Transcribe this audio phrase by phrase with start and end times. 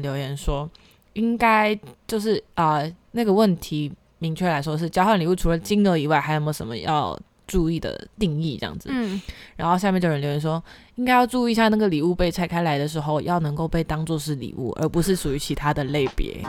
[0.00, 0.68] 留言说，
[1.12, 8.88] 应该就是啊、那个问题明确来说是交换礼物除了金额以外，还有没有什么要注意的定义这样子？
[8.92, 9.20] 嗯，
[9.56, 10.62] 然后下面就有人留言说，
[10.96, 16.36] 应该要注意一下那个礼物被拆开来的时候，要能够被当做是礼物，而不是属于其他的类别。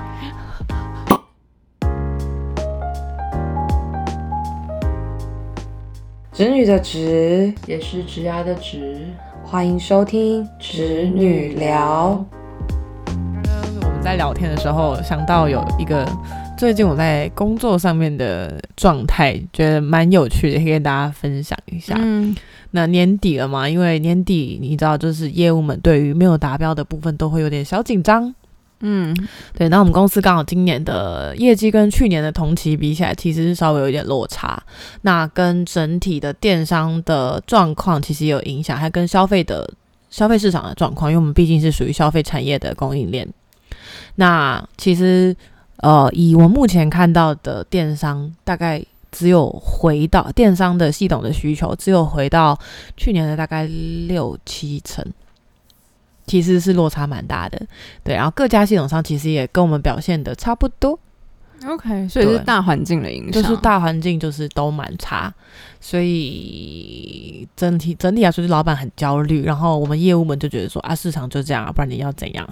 [6.34, 9.06] 侄女的侄，也是侄牙的侄。
[9.44, 12.26] 欢迎收听侄女聊。
[14.04, 16.06] 在聊天的时候，想到有一个
[16.58, 21.96] 最近我在工作上面的状态，觉得蛮有趣的，可以跟大家分享一下。
[21.98, 22.36] 嗯，
[22.72, 28.34] 那年底了嘛，因为年底你知道，就是业务们对于没有达标的部分都会有点小紧张。
[28.82, 29.16] 嗯，
[29.56, 34.62] 对，那我们公司刚好今年的业绩跟去年的同期比起来，其实是稍微有一点落差。
[35.04, 39.72] 那跟整体的电商的状况其实也有影响，还跟消费的
[40.10, 43.28] 消费市场的状况，因为我们毕竟是属于消费产业的供应链。
[44.16, 45.36] 那其实
[45.78, 52.58] 呃，以我目前看到的电商，大概只有回到电商的系统的需求，只有回到
[52.96, 53.66] 去年的大概
[54.08, 55.06] 六七成。
[56.28, 57.60] 其实是落差蛮大的，
[58.06, 60.98] 对，然后各家系统商其实也跟我们表现的差不多
[61.66, 65.34] ，OK，所以是大环境的影响，就是大环境就是都蛮差，
[65.82, 72.48] 所以整体整体来说，就老板很焦虑，然后我们业务们就觉得说啊，市场就这样啊，不然你要怎样，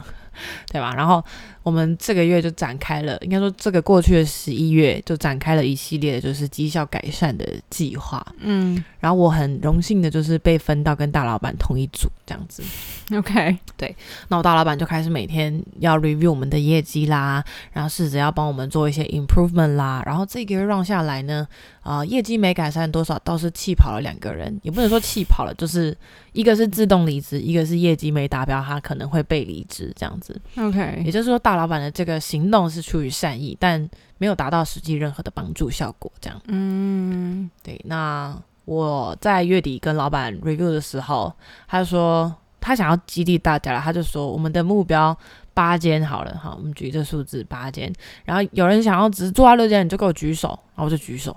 [0.72, 0.94] 对吧？
[0.96, 1.24] 然后
[1.64, 8.84] 我们这个月就展开了，应该说这个过去的十一月就展开了一系列的就是绩效改善的计划，嗯。
[9.00, 12.62] 然后我很荣幸的就是被分到跟大老板同一组这样子，，
[13.16, 13.96] OK，对
[14.28, 20.04] 那我大老板就开始每天要 review 我们的业绩啦，然后试着要帮我们做一些 improvement 啦。
[20.06, 21.48] 然后这个月让下来呢，
[21.84, 25.98] 呃，业绩没改善多少，倒是气跑了两个人，也不能说气跑了，就是
[26.34, 30.40] 一个是自动离职，一个是业绩没达标，他可能会被离职这样子。
[30.58, 36.42] OK，也就是说，大老板的这个行动是出于善意，但没有达到实际任何的帮助效果，这样。
[36.48, 41.34] 嗯对，那我在月底跟老板 review 的时候，
[41.68, 45.18] 他就说他想要激励大家了，他就说我们的目标
[45.54, 47.92] 八间好了，好，我们举这数字八间，
[48.26, 51.36] 然后有人想要只做到六间，你就给我举手，然后我就举手，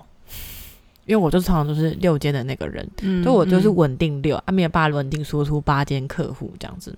[1.06, 6.97] 因为我就常常都是六间的那个人，嗯，所以我就是嗯稳定六，啊，没有办法稳定输出八间客户这样子。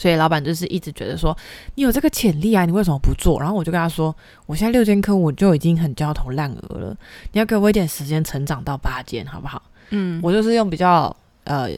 [0.00, 1.36] 所以老板就是一直觉得说
[1.74, 3.38] 你有这个潜力啊，你为什么不做？
[3.38, 4.16] 然后我就跟他说，
[4.46, 6.96] 我现在六间客户就已经很焦头烂额了，
[7.32, 9.62] 你要给我一点时间成长到八间，好不好？
[9.90, 11.68] 嗯，我就是用比较呃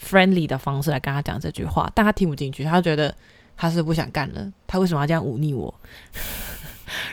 [0.00, 3.12] friendly 的方式来跟他讲这句话，但他听不进去，他觉得
[3.56, 5.74] 他是不想干了，他为什么要这样忤逆我？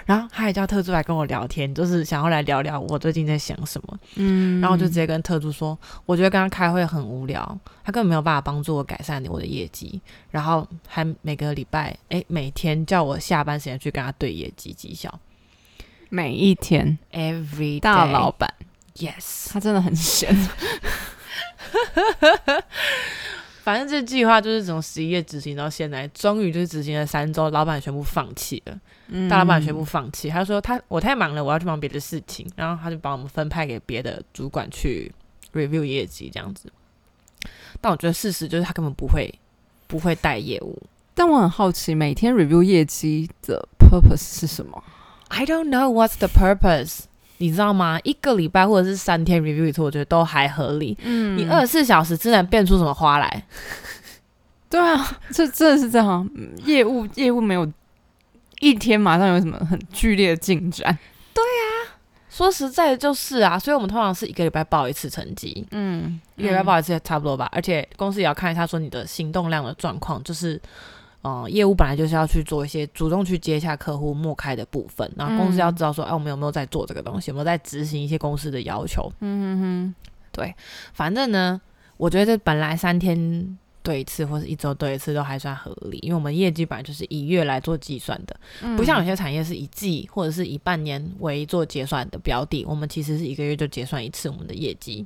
[0.09, 3.99] 然后他还叫特助来跟我聊天，就是想要来聊聊我最近在想什么。
[4.15, 5.77] 嗯，然后我就直接跟特助说，
[6.07, 7.45] 我觉得跟他开会很无聊，
[7.83, 15.19] 他根本没有办法帮助我改善我的业绩，然后还每个礼拜，哎，每天叫我下班时间去跟他对业绩绩效。
[16.09, 18.51] 每一天，every 大老板
[18.95, 20.35] ？Yes，他真的很闲，
[23.61, 28.75] 反正这计划就是从十一月执行到现在，终于就是执行了三周，老板全部放弃了。
[29.29, 35.11] 大老板宣布放弃，他说他我太忙了，我要去忙别的事情，然后他就把我们分派给别的主管去
[35.53, 36.71] review 业绩这样子。
[37.81, 39.33] 但我觉得事实就是他根本不会
[39.87, 40.77] 不会带业务。
[41.15, 44.83] 但我很好奇，每天 review 业绩的 purpose 是什么
[45.29, 47.01] ？I don't know what's the purpose，
[47.37, 47.99] 你知道吗？
[48.03, 50.97] 一个礼拜或者是三天 review 一次，我觉得都还合理。
[51.03, 53.43] 嗯你二十四小时之能变出什么花来？
[54.69, 57.69] 对啊，这真的是这样，嗯业务业务没有
[58.59, 60.97] 一天马上有什么很剧烈的进展，
[62.29, 65.67] 说实在的，就是啊，所以我们通常是一个礼拜报一次成绩。
[65.71, 70.61] 嗯，一个礼拜报一次也差不多吧，而且公司也要看一下说你的行动量的状况，就是，
[71.21, 79.11] 呃，业务本来就是要去做一些主动去接下客户默开的部分，然后公司要知道说，哎、我们有没有在做这个东西，有没有在执行一些公司的要求。
[79.19, 79.95] 嗯哼
[80.31, 80.55] 对
[80.93, 81.59] 反正呢，
[81.97, 83.57] 我觉得本来三天
[83.89, 95.03] 对一次或者一周对一次都还算合理，因为我们业绩本来就是以月来做计算的，哼，不像有些产业是以季或者是以半年为做结算的标的，我们其实是一个月就结算一次我们的业绩，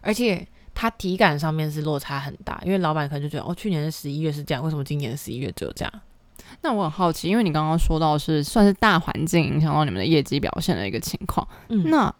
[0.00, 5.92] 而且它体感上面是落差很大，因为老板可能就觉得哦，去年的十一月是这样，为什么今年的十一月只有这样？
[6.62, 12.14] 那我很好奇，因为你刚刚说到是算是大环境影响到你们的业绩表现的一个情况，嗯，那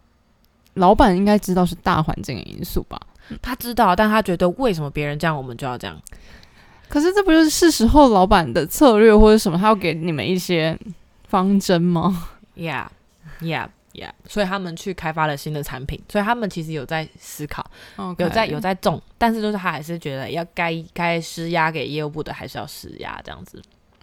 [0.75, 2.99] 老板应该知道是大环境的因素吧？
[3.41, 5.99] 他知道，但他觉得为什么别人这样，我们就要这样？
[6.89, 10.77] 可是这不就是是时候老板的策略或者什么，他要给你们一些
[11.27, 12.85] 方针吗？Yeah,
[13.41, 14.11] yeah, yeah。
[14.27, 17.65] 所以他们去开发了新的产品，所以他们其实有在思考，
[18.17, 23.59] 有在有在种，但是就是他还是觉得要该该施压给业务部的，还是要施压这样子。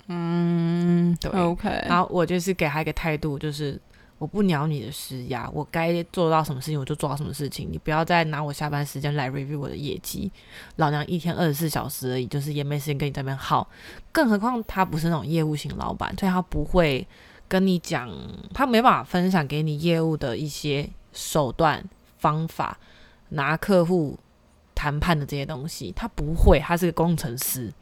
[0.09, 3.81] 嗯，对，OK，然后我就是给他一个态度，就是
[4.21, 10.31] 我不鸟你的施压，我该做到什么事情我就做到什么事情，你不要再拿我下班时间来 review 我的业绩。
[10.77, 13.67] 老娘一天二十四小时而已，就是也没时间跟你这边耗。
[14.13, 17.09] 更何况他不是那种业务型老板，所以他不会
[17.49, 18.11] 跟你讲，
[18.53, 21.83] 他没办法分享给你业务的一些手段
[22.19, 22.79] 方法，
[23.31, 24.19] 拿客户
[24.75, 27.73] 谈判的这些东西，他不会，他是个工程师。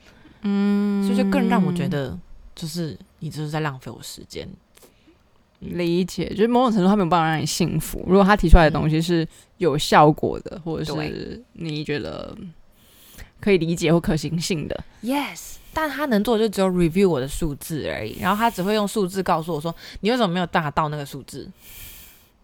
[0.43, 2.17] 嗯，所以就更让我觉得，
[2.55, 4.49] 就是你就是在浪费我时间。
[5.60, 8.05] 理解，就是某种程度他没有办法让你幸福。
[8.06, 9.26] 如果他提出来的东西是
[9.56, 12.37] 有效果的，或者是你觉得
[13.40, 21.50] 可以理解或可行性的，Yes，但他能做的就只有 review 我的数字而已，然后他只会用数字告诉我说，你为什么没有达到那个数字？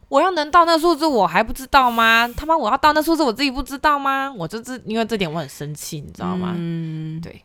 [0.09, 2.29] 我要能到那个数字，我还不知道吗？
[2.37, 4.33] 他妈，我要到那数字，我自己不知道吗？
[4.33, 6.55] 我就是因为这点我很生气，你知道吗？
[6.57, 7.43] 嗯，对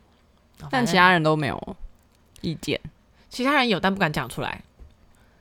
[0.70, 1.76] 但其他人都没有
[2.42, 2.80] 意见
[3.30, 4.62] 其他人有，但不敢讲出来。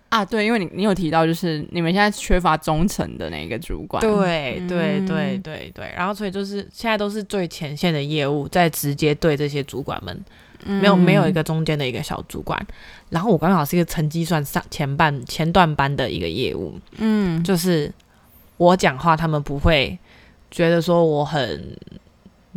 [0.09, 0.25] 啊。
[0.25, 10.25] 对，因为你你有提到，就是你们现在缺乏忠诚的那个主管，对对对嗯对对，然后所以就是现在都是最前线的业务在直接对这些主管们
[10.65, 12.61] 嗯没有没有一个中间的一个小主管，
[13.11, 17.93] 然后我刚好是一个成绩算上前半前段班的一个业务，嗯，就是
[18.57, 19.99] 我讲话他们不会
[20.51, 21.77] 觉得说我很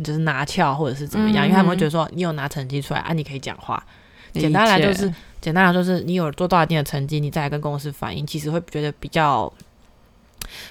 [0.02, 3.84] 就是拿翘或者是怎么样，嗯因为他们会觉得说你有拿成绩出来啊，你可以讲话。
[4.32, 9.52] 理简单来就是简单来说就是你有做到一定的成绩，你再来跟公司反映，其实会觉得比较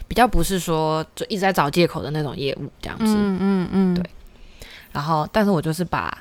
[0.07, 3.13] 比较不是说就一直在找借口的那种业务这样子。
[3.15, 4.03] 嗯嗯嗯，对
[4.91, 6.15] 然后，但是我就是把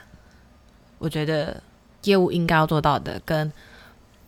[0.99, 1.61] 我觉得
[2.05, 3.53] 业务应该要做到的，跟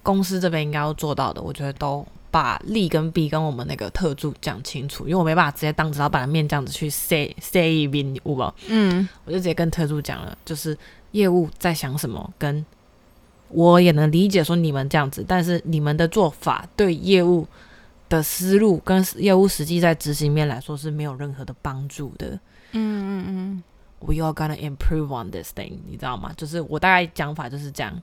[0.03, 8.53] 公司这边应该要做到的，我觉得都把利跟弊跟我们那个特助讲清楚，因为我没办法直接当着老板的面这样子去 say say 一遍，有无？
[8.69, 10.77] 嗯我就直接跟特助讲了，就是
[11.13, 12.65] 业务在想什么，跟
[13.53, 17.47] 我也能理解说你们这样子，但是你们的做法对业务
[18.09, 22.39] 的思路跟业务实际在执行面来说是没有任何的帮助的。
[22.73, 23.63] 嗯嗯嗯
[24.01, 26.33] We are gonna improve on this thing，你知道吗？
[26.37, 28.03] 就是我大概讲法就是这样，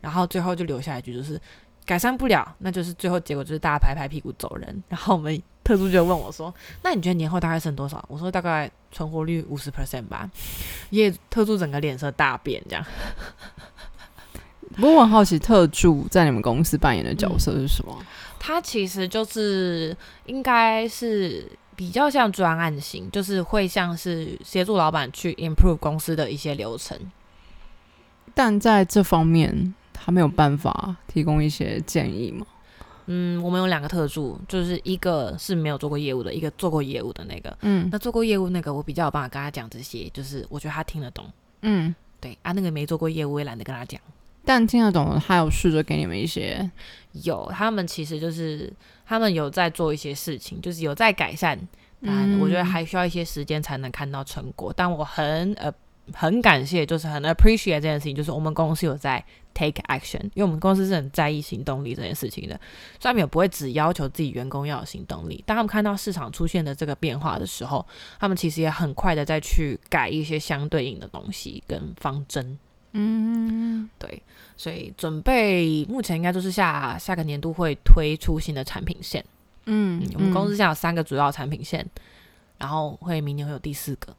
[0.00, 1.40] 然后最后就留下一句，就是
[1.84, 4.82] 改善不了，那就是最后结果就是大家拍拍屁股走人。
[4.88, 10.30] 然后我们特助就问我说：“那你觉得年后大概剩多少？”我说：“大概存活率五十 percent 吧。”
[10.90, 12.84] 业特助整个脸色大变，这样。
[14.76, 14.80] 嗯。
[14.80, 17.96] 不过我很好奇，特助在你们公司扮演的角色是什么？
[18.38, 19.96] 他其实就是
[20.26, 26.96] 应该是比较像专案型，就是会像是协助老板去 improve 公司的一些流程。
[28.34, 32.46] 但在这方面，他没有办法提供一些建议吗？
[33.06, 37.56] 嗯，我们有两个特助，就是一个是没有做过业务的，一个做过业务的那个。
[37.62, 41.24] 嗯那做过业务那个，我比较有办法跟他讲这些，就是我觉得他听得懂。
[41.62, 44.00] 嗯，对啊，那个没做过业务，我也懒得跟他讲。
[44.46, 46.70] 但听得懂的，他有试着给你们一些，
[47.24, 48.72] 有，他们其实就是
[49.04, 51.58] 他们有在做一些事情，就是有在改善，
[52.00, 54.72] 但嗯我觉得还需要一些时间才能看到成果。
[54.74, 55.70] 但我很呃
[56.14, 59.22] 很感谢，就是很 appreciate 这件事情，就是我们公司有在
[59.52, 62.54] take action，因为我们公司是很在意行动力这件事情的，
[63.00, 65.42] 所以他们也不会只要求自己员工要有行动力。
[65.44, 67.84] 当他们看到市场出现的这个变化的时候，
[68.20, 72.56] 他们其实也很快的再去改一些相对应的东西跟方针。
[72.92, 74.22] 嗯对，
[74.56, 79.24] 所以准备目前应该就是下下个年度会推出新的产品线。
[79.66, 81.84] 嗯嗯，我们公司现在有三个主要产品线，
[82.58, 84.14] 然后会明年会有第四个。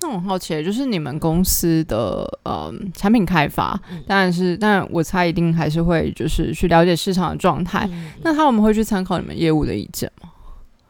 [0.00, 7.88] 那我很好奇，就是你们公司的呃产品开发，嗯当然是，但我猜一定还是会就是去了解市场的状态。
[7.90, 10.30] 嗯那他们会去参考你们业务的意见吗？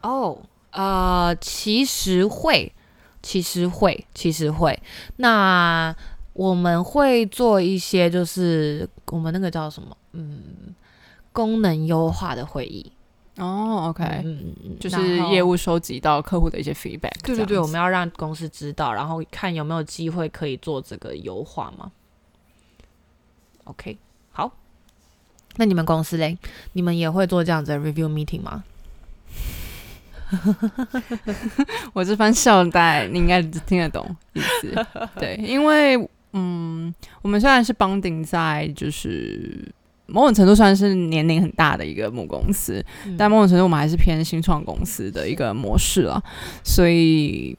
[0.01, 0.37] 哦，
[0.71, 2.73] 呃，其实会，
[3.21, 4.77] 其实会，其实会。
[5.17, 5.95] 那
[6.33, 10.75] 我们会做一些，就是我们那个叫什么，嗯，
[11.31, 12.91] 功能优化的会议。
[13.37, 17.11] 哦，OK，、嗯就是业务收集到客户的一些 feedback。
[17.23, 21.91] 对对对，我们要让公司知道，然后看有没有机会可以做这个优化嘛。
[23.63, 23.97] OK，
[24.31, 24.51] 好。
[25.55, 26.37] 那你们公司嘞？
[26.73, 28.63] 你们也会做这样子的 review meeting 吗？
[31.93, 34.85] 我这番笑带你应该听得懂意思。
[35.15, 35.97] 对，因为
[36.33, 39.71] 嗯，我们虽然是绑定在就是
[40.07, 46.21] 某种程度算是年龄很大的一个母公司，嗯但某种程度我们还是偏新创公司的一个模式了，
[46.63, 47.57] 所以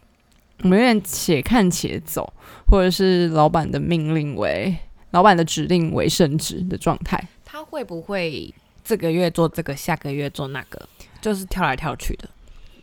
[0.62, 2.32] 我们有点且看且走，
[2.66, 4.76] 或者是老板的命令为
[5.12, 7.28] 老板的指令为圣旨的状态。
[7.44, 8.52] 他会不会
[8.84, 10.88] 这个月做这个，下个月做那个，
[11.20, 12.28] 就是跳来跳去的？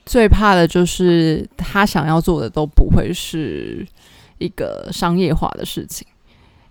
[0.05, 3.85] 最怕的就是他想要做的都不会是
[4.41, 6.07] 一个商业化的事情，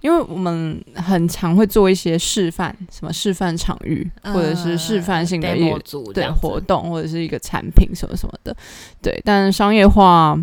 [0.00, 8.56] 因为我们很常会做一些示范，什么示范场域，或者是示范性的一模组对活动，或者是一个产品什么什么的，
[9.00, 9.20] 对。
[9.24, 10.38] 但商业化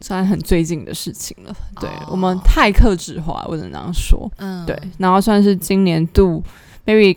[0.00, 4.30] 算很最近的事情了，对、哦我们太克制化，我只能这样说。
[4.38, 6.42] 嗯，对，然后算是今年度
[6.86, 7.14] maybe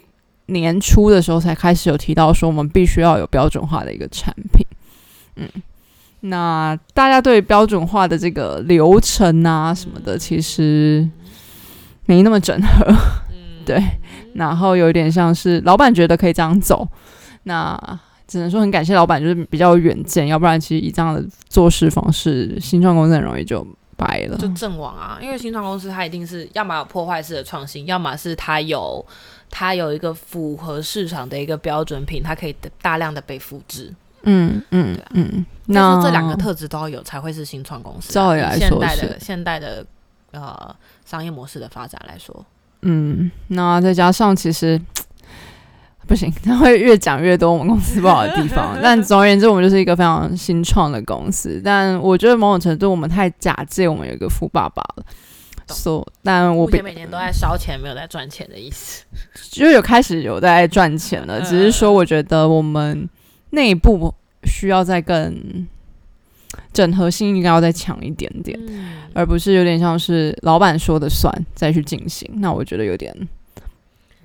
[0.47, 4.67] 年初的时候才开始有提到说，我们必须要有标准化的一个产品。
[5.37, 5.49] 嗯，
[6.25, 11.07] 那大家对标准化的这个流程啊什么的，其实
[12.05, 12.85] 没那么整合。
[13.31, 13.81] 嗯 对，
[14.35, 16.85] 然后有一点像是老板觉得可以这样走，
[17.43, 17.77] 那
[18.27, 23.65] 只能说很感谢老板，就是比较有远见，要不然其实以这样的做事方式，新创公司很容易就
[23.95, 24.37] 白了。
[24.37, 29.05] 就阵亡啊，因为新创公司它一定是要么有破坏式的创新，要么是它有
[29.49, 33.93] 它有一个符合市场的一个标准品，它可以大量的被复制。
[34.23, 38.13] 嗯嗯嗯，就是那这两个特质都要有，才会是新创公司、啊。
[38.13, 39.85] 照理来说现说代的现代的
[40.31, 42.45] 呃商业模式的发展来说，
[42.81, 44.79] 嗯，那再加上其实
[46.05, 48.77] 不行，他会越讲越多我们公司不好的地方。
[48.81, 51.61] 但 总而言之，我们就是一个非常新创的公司。
[51.63, 55.05] 但我觉得某种程度，我们太假借我们有一个富爸爸了。
[55.69, 59.05] so、但我每年都在烧钱，没有在赚钱的意思。
[59.49, 63.07] 就有开始有在赚钱了，嗯只是说我觉得我们
[63.51, 64.13] 内部
[64.45, 65.67] 需要再更
[66.71, 68.59] 整合性，应该要再强一点点。
[68.67, 73.15] 嗯，而不是有点像是老板说的算再去进行，那我觉得有点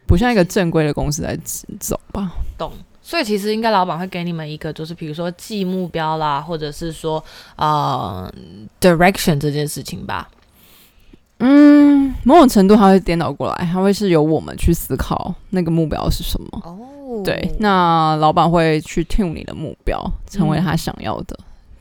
[0.06, 1.38] 不像一个正规的公司在
[1.78, 2.32] 走吧。
[2.56, 2.72] 懂。
[3.00, 7.24] 所以其实应该老板会给你们一个，就是比如说记目标啦，或者是说
[7.56, 8.30] 呃
[8.78, 10.28] direction 这件事情吧。
[11.38, 16.48] 嗯，某种程度它会颠倒过来，它会是由我们去思考那个目标是什么。
[16.64, 16.78] 哦
[17.24, 21.38] 对，那老板会去 tune 你的目标，成为他想要的。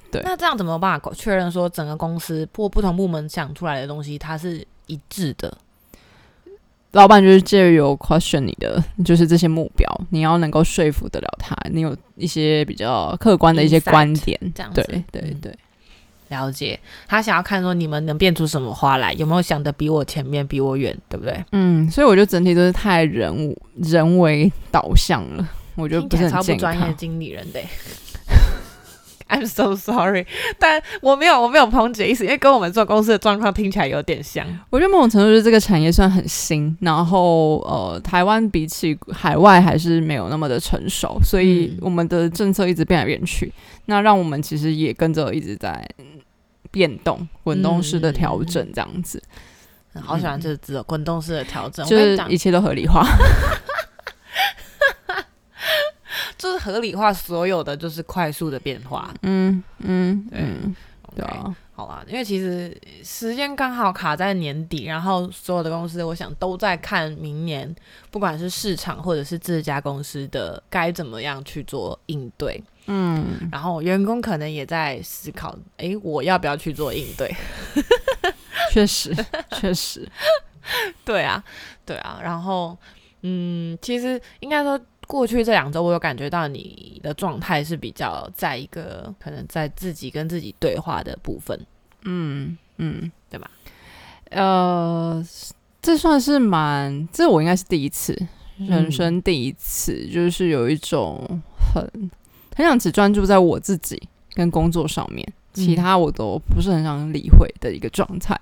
[0.09, 5.57] 对那这样怎么有办法确认说整个公司或不同部门想出来的东西它是一致的？
[6.91, 14.39] 老板就是借由 question 你的，就是这些目标，你要能够说服得了他，你有一些比较客观的一些观点。
[14.55, 15.57] 这样子对对嗯对，
[16.29, 21.43] 了解，他想要看说你们能变出什么花来，有没有想的比我前面，比我远，对不对？
[21.51, 26.93] 嗯，所以我觉得整体都是太人物人为导向了，我觉得不不是很健专业。
[26.97, 27.67] 经理人的欸。
[29.29, 30.25] I'm so sorry，
[30.57, 34.45] 但我没有我没有抨击的意思，因为跟我们做公司的状况听起来有点像。
[34.69, 43.51] 我觉得某种程度就是这个产业算很新，然后呃，台湾比起海外还是没有那么的成熟，所以嗯我们的政策一直变来变去，
[43.85, 46.05] 那让我们其实也跟着一直在嗯
[46.71, 49.21] 变动、滚动式的调整这样子，
[50.01, 51.85] 好喜欢这个字哦，滚动式的调整。
[51.85, 53.05] 就是一，切都合理化。
[56.37, 59.13] 就是合理化所有的就是快速的变化。
[59.23, 60.75] 嗯嗯对嗯，
[61.15, 61.25] 对
[61.73, 67.75] 好啦，因为其实时间刚好卡在年底，然后所有的公司，我想都在看明年，
[68.09, 77.31] 不管是市场或者是自家公司的该怎么样去做应对，嗯，然后员工可能也在思考，诶，我要不要去做应对？
[78.71, 79.15] 确 实
[79.51, 80.07] 确实，
[81.05, 81.43] 对啊，
[81.85, 82.75] 对啊，然后
[83.21, 84.79] 嗯，其实应该说。
[85.07, 91.59] 过去这两周，我有感觉到你的状态是比较在一个可能在自己跟自己对话的部分，
[92.03, 93.49] 嗯嗯，对吧？
[94.29, 95.25] 呃，
[95.81, 98.13] 这算是蛮，这我应该是第一次，
[98.59, 98.67] 嗯。
[98.67, 101.41] 人生第一次，就是有一种
[101.73, 102.11] 很
[102.55, 104.01] 很想只专注在我自己
[104.33, 105.75] 跟工作上面，其嗯。
[105.77, 108.37] 他我都不是很想理会的一个状态。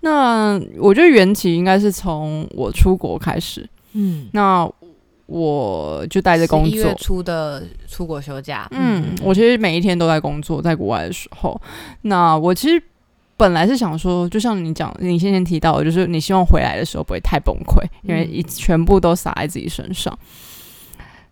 [0.00, 4.70] 那我觉得缘起应该是从我出国开始，嗯，那
[5.32, 11.58] 我就带着工作一月，初的出国休假，嗯，我其实每一天都在工作，在国外的时候，
[12.02, 12.82] 那我其实
[13.38, 20.16] 本来是想说，就像你讲，你先前提到的，就是你希望回来的时候不会太崩溃，因为嗯一全部都撒在自己身上，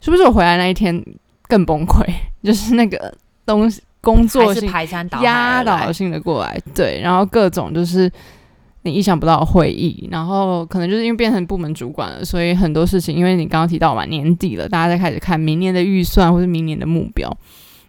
[0.00, 0.22] 是不是？
[0.22, 1.04] 我回来那一天
[1.46, 2.02] 更崩溃，
[2.42, 3.12] 就是那个
[3.44, 8.10] 东西工作是性排山倒海压倒性的过来，对，然后各种就是
[8.82, 17.30] 你意想不到的会议，然后可能就是因为变成部门主管了，所以很多事情，因为你刚刚提到嘛，年底了，大家在开始看明年的预算或是明年的目标，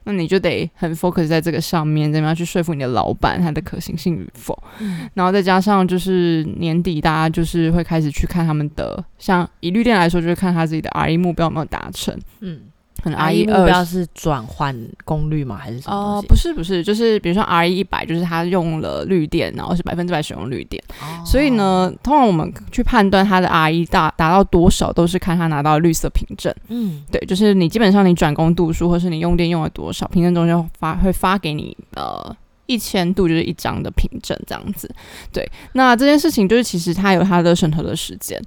[0.03, 4.15] 那你就得很 focus 在这个上面，怎么样去说服你的老板他的可行性。
[4.15, 5.09] 与否，嗯。
[5.13, 12.61] 然后再加上就是年底大家就是会开始去看他们的，像以绿电来说，就是看他自己的 RE 目标有没有达成，嗯
[13.01, 15.57] 可能 R 一目二标是转换功率吗？
[15.57, 16.25] 还是什么哦？
[16.27, 26.53] 不是不是，就是比如说 R 一百，就是它用了绿电，然后是百分之百使用绿电，哦所以呢，通常我们去判断它的 R 一大达到多少，都是看它拿到绿色凭证。
[26.67, 32.35] 嗯对，就是你基本上你转工度数，或是你用电用了多少，凭证中心发会发给你呃
[32.67, 34.89] 一千度就是一张的凭证这样子。
[35.33, 38.41] 对，那这件事情就是其实它有它的审核的时间，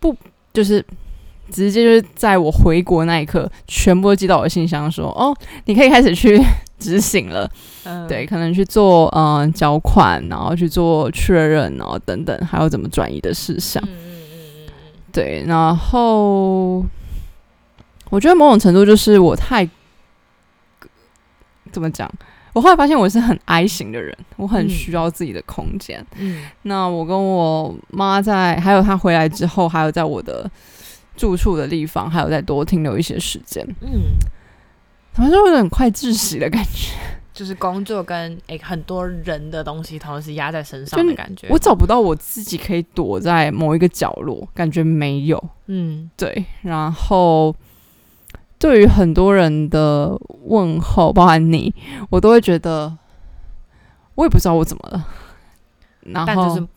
[0.00, 0.16] 不
[0.52, 0.84] 就是
[1.50, 5.34] 直接就是在我回国那一刻，全部都寄到我的信箱说，哦，
[5.66, 6.40] 你可以开始去
[6.78, 7.50] 执行了。
[7.84, 13.82] 嗯对，可能去做嗯、呃缴款，然后去做确认，然后等等，还有怎么转移的事项。
[15.12, 16.84] 对，然后
[18.08, 19.68] 我觉得某种程度就是我太
[21.70, 22.10] 怎么讲？
[22.52, 26.04] 我后来发现我是很 I 型的人，我很嗯需要自己的空间。
[26.18, 30.50] 嗯那我跟我妈在，还有她回来之后，还有在我的
[31.16, 33.66] 住处的地方，还有再多停留一些时间。
[33.80, 34.16] 嗯，
[35.14, 36.96] 好像有点快窒息的感觉。
[37.34, 41.46] 就是工作跟诶、很多人的东西同时压在身上的感觉。
[41.48, 45.42] 我找不到我自己可以躲在某一个角落，感觉没有。
[45.66, 47.56] 嗯对，然后
[48.58, 50.14] 对于很多人的
[50.44, 51.74] 问候，包含你，
[52.10, 52.98] 我都会觉得，
[54.16, 55.06] 我也不知道我怎么了。
[56.02, 56.68] 然后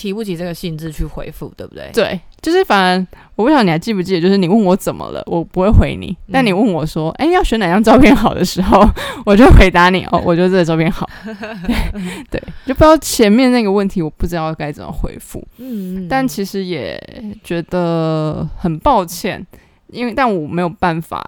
[0.00, 1.90] 提不起这个兴致去回复，对不对？
[1.92, 8.82] 对，就是反正我不晓得你还记不记得，就是你问我怎么了，我不会回你，但你问我说，哎、要选哪张照片好的时候，
[9.26, 11.06] 我就回答你，哦， 我觉得这个照片好。
[11.28, 15.46] 对对，就不知道前面那个问题，我不知道该怎么回复。
[15.58, 16.98] 嗯，嗯但其实也
[17.44, 19.46] 觉得很抱歉，
[19.88, 21.22] 因为但我没有办法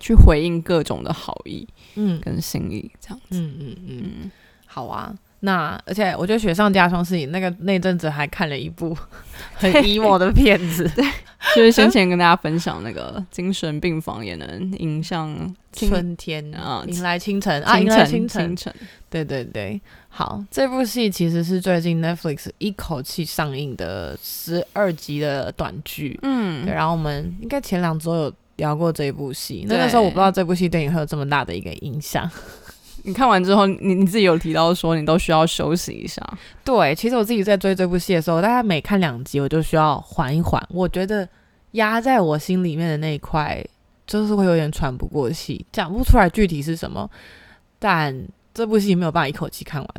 [0.00, 3.38] 去回应各种的好意嗯跟心意，这样子。
[3.38, 4.30] 嗯嗯嗯，嗯，
[4.66, 5.14] 好啊。
[5.46, 8.96] 那而且我觉得雪上加霜是你那个那阵子还看了一部
[9.54, 11.04] 很 emo 的片子，对
[11.54, 18.74] 就是先前跟大家分享那个精神病房也能迎向春天啊迎来清晨啊，迎来清晨清，晨。
[19.08, 32.28] 对对对，好，这部戏其实是最近 Netflix 一口气上映的十二集的短剧，对，嗯，然后我们应该前两周有聊过这部戏，那对个时候我不知道这部戏对你会有这么大的一个影响。
[33.06, 36.20] 你看完之后，你你自己有提到说你都需要休息一下。
[36.64, 40.60] 对，其实我自己在追这部戏的时候，大概每看两集，我就需要缓一缓。
[40.70, 41.26] 我觉得
[41.72, 43.64] 压在我心里面的那一块，
[44.06, 47.08] 就是会有点喘不过气，讲不出来具体是什么。
[47.78, 48.12] 但
[48.52, 49.90] 这部戏没有办法一口气看完。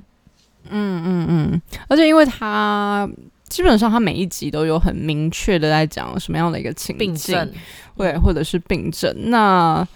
[0.70, 3.10] 嗯嗯嗯，而且因为它
[3.48, 7.52] 基本上它每一集都有很明确的在讲什么样的一个情境，病症，
[7.96, 9.16] 对，或者是病症。
[9.30, 9.88] 那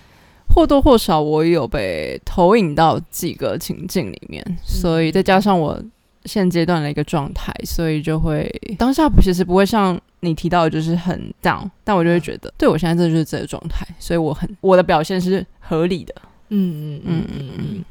[0.54, 5.82] 或多或少我也有被投影到几个情境里面，所以再加上我
[6.26, 16.14] 现阶段的一个状态，所以就会当下其实不会像你提到的，就是很 down，但我就会觉得，对我现在这就是这个状态，所以我很我的表现是合理的。
[16.50, 17.86] 嗯嗯嗯嗯嗯嗯嗯，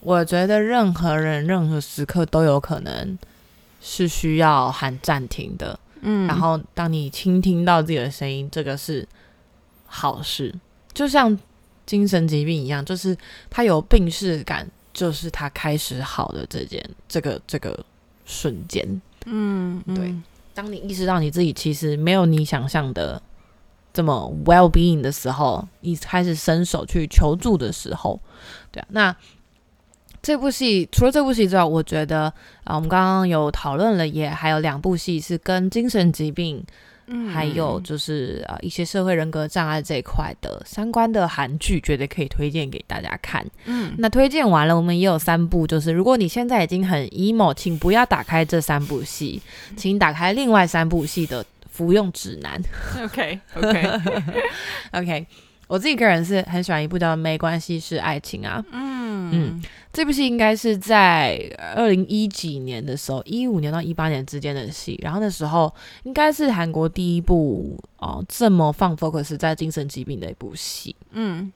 [0.00, 3.18] 我觉得任何人任何时刻都有可能
[3.80, 5.78] 是需要喊暂停的。
[6.00, 9.06] 嗯然后当你倾听到自己的声音，这个是
[9.86, 10.54] 好事。
[10.92, 11.38] 就像
[11.86, 13.16] 精神疾病一样，就是
[13.50, 17.84] 他有病逝感，就是他开始好的这件这个这个
[18.24, 18.86] 瞬间。
[19.26, 20.14] 嗯，嗯对
[20.54, 23.20] 当你意识到你自己其实没有你想象的
[23.92, 28.20] 这么 well being 的时候，你开始伸手去求助的时候，
[28.70, 29.16] 对啊，那
[30.22, 32.32] 这部戏除了这部戏之外，我觉得
[32.64, 36.64] 啊、我们刚刚有讨论了，也还有两部戏是跟精神疾病，
[37.06, 43.44] 嗯还有就是呃一些社会人格障碍这一块的相关的韩剧，觉得可以推荐给大家看。
[43.66, 49.40] 嗯那推荐完了，我们也有三部，就是如果你现在已经很 emo，请不要打开这三部戏，
[49.76, 52.62] 请打开另外三部戏的服用指南。
[53.02, 55.26] OK OK，OK，
[55.74, 59.60] 我自己个人是很喜欢一部叫《没关系是爱情》啊，嗯。
[59.92, 61.36] 这部戏应该是在
[61.74, 65.72] 二零一几年的时候，一五年到一八年之间的戏，然后那时候
[66.04, 70.94] 应该是韩国第一部哦、这么放 focus 在精神疾病的一部戏。
[71.10, 71.52] 嗯。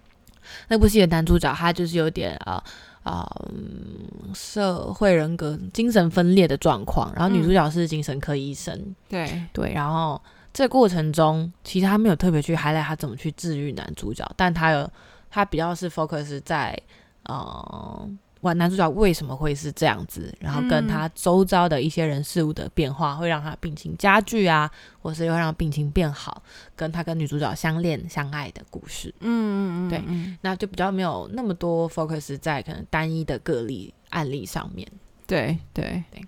[0.67, 2.61] 那部戏的男主角他就是有点啊
[3.05, 10.21] 啊、嗯社会人格精神分裂的状况，然后女主角是精神科医生，对，对，然后
[10.53, 14.91] 这个过程中其实他没有特别去 highlight 他怎么去治愈男主角，但他有
[15.31, 16.79] 他比较是 focus 在
[17.25, 18.11] 呃。
[18.43, 24.71] 玩男主角为什么会是这样子，然后跟嗯他周遭的一些人事物的变化，会让他病情加剧啊，
[25.03, 26.41] 或是又让病情变好，
[26.77, 29.13] 跟他跟女主角相恋相爱的故事。
[29.19, 34.87] 嗯嗯嗯对那就比较没有那么多 focus 在可能单一的个例案例上面。
[35.27, 36.25] 对对对，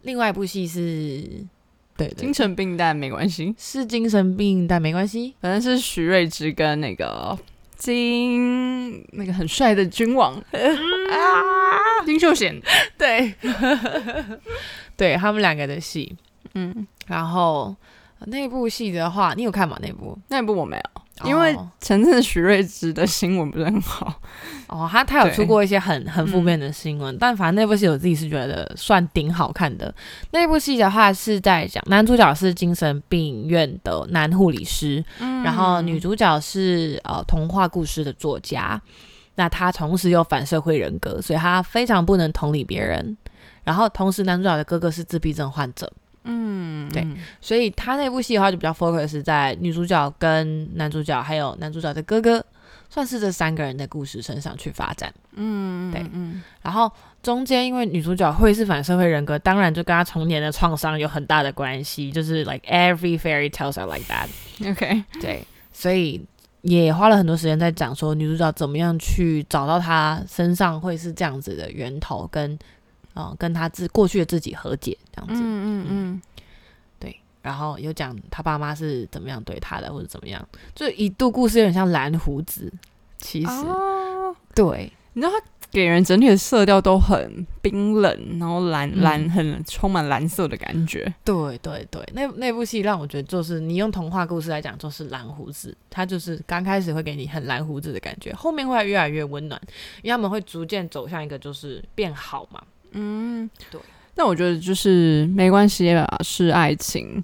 [0.00, 1.46] 另外一部戏是，
[1.96, 2.14] 对对。
[2.14, 5.34] 精神病但没关系，是精神病，但没关系。
[5.40, 7.38] 反正是徐瑞智跟那个
[7.76, 10.34] 金那个很帅的君王。
[10.34, 12.60] 啊， 金秀贤，
[12.98, 13.34] 对，
[14.96, 16.16] 对他们两个的戏。
[16.54, 17.74] 嗯，然后呃
[18.26, 19.78] 那部戏的话，你有看吗？
[19.80, 20.76] 那部那部我没
[21.24, 24.20] 有，因为哦前阵子许瑞芝的新闻不是很好，
[24.68, 29.94] 哦，他他有出过一些很很负面的新闻，但反正那部戏我自己是觉得算顶好看的。
[30.30, 35.04] 那部戏的话是在讲男主角是精神病院的男护理师，
[35.44, 38.80] 然后女主角是呃童话故事的作家。
[39.34, 43.16] 那他同时有反社会人格，所以他非常不能同理别人。
[43.64, 45.90] 然后同时男主角的哥哥是自闭症患者，
[46.24, 47.06] 嗯，对
[47.40, 52.44] 所以他那部戏的话就比较 focus 在女主角跟男主角还有男主角的哥哥，
[52.88, 55.12] 算是这三个人的故事身上去发展。
[55.34, 56.90] 嗯，对嗯，然后
[57.22, 64.28] 中间因为女主角会是反社会人格，当然就跟她童年的创伤有很大的关系，就是 like every fairy tales are like that。
[64.60, 66.24] 嗯，OK，对，所以
[66.60, 72.56] 也花了很多时间在讲说女主角怎么样去找到她身上会是这样子的源头，跟
[73.14, 75.40] 嗯、呃跟他自过去的自己和解这样子。
[75.42, 76.22] 嗯嗯嗯，
[76.98, 82.72] 对，然后有讲他爸妈是怎么样对他的，或者怎么样，就一度故事有点像蓝胡子。
[83.18, 91.14] 其实、哦，对，你知道他给人整体的色调都很冰冷，然后蓝嗯蓝很充满蓝色的感觉。
[91.24, 99.60] 对对对，那那部戏让我觉得就是你用童话故事来讲，就是蓝胡子，他就是刚开始会给你很蓝胡子的感觉，后面会越来越温暖，
[100.02, 102.60] 因为他们会逐渐走向一个就是变好嘛。
[102.92, 103.80] 嗯，对。
[104.14, 107.22] 但我觉得就是没关系吧，是爱情。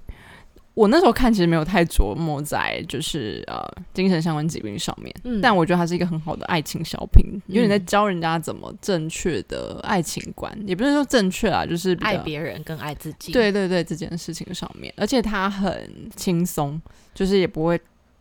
[0.75, 3.61] 我那时候看其实没有太琢磨在就是呃
[3.93, 16.81] 精神相关疾病上面，嗯但我觉得它是一个很好的爱情小品，因为你在嗯教人家怎么正确的爱情观，也不是说正确啊，就是爱别人跟爱自己，对对对，这件事情上面，而且它很轻松，
[17.13, 17.77] 就是也不会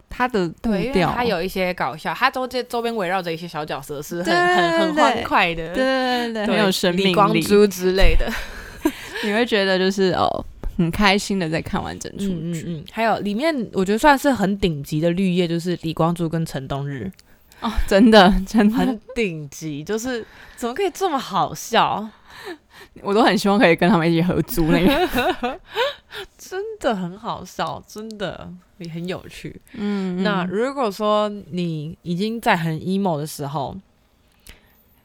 [0.08, 8.30] 它的对，因为调，它有一些搞笑，他周间周边围绕着一些小角色，是很 很很欢快的，对对对，很有生李命力，光珠之类的。
[9.24, 10.44] 你会觉得就是哦，
[10.76, 12.32] 很开心的在看完整出剧。
[12.32, 17.10] 嗯嗯嗯，还有里面我觉得算是很顶级的绿叶，就是李光洙跟陈冬日，
[17.60, 20.24] 哦，真的真的很，顶级，就是
[20.56, 22.08] 怎么可以这么好笑？
[23.02, 25.60] 我都很希望可以跟他们一起合租那个。
[26.36, 29.60] 真的很好笑，真的也很有趣。
[29.74, 33.76] 嗯那如果说你已经在很 emo 的时候，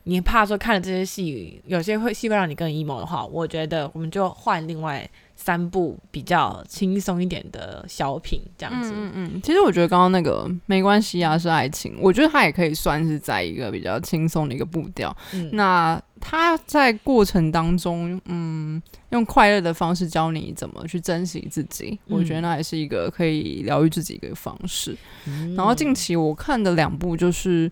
[0.03, 8.91] 你怕说看了这些戏，有些会戏会让你更 emo 的话，我觉得我们就换另外三部比较轻松一点的小品，这样子。
[8.93, 15.15] 嗯嗯嗯，其实我觉得刚刚那个没关系啊，是爱情，我觉得它也可以算是在一个比较轻松的一个步调。
[15.33, 24.95] 嗯那他在过程当中，嗯，用快乐的方式教你怎么去珍惜自己，嗯我觉得那也是一个可以疗愈自己的一个方式。
[25.27, 27.71] 嗯然后近期我看的两部就是。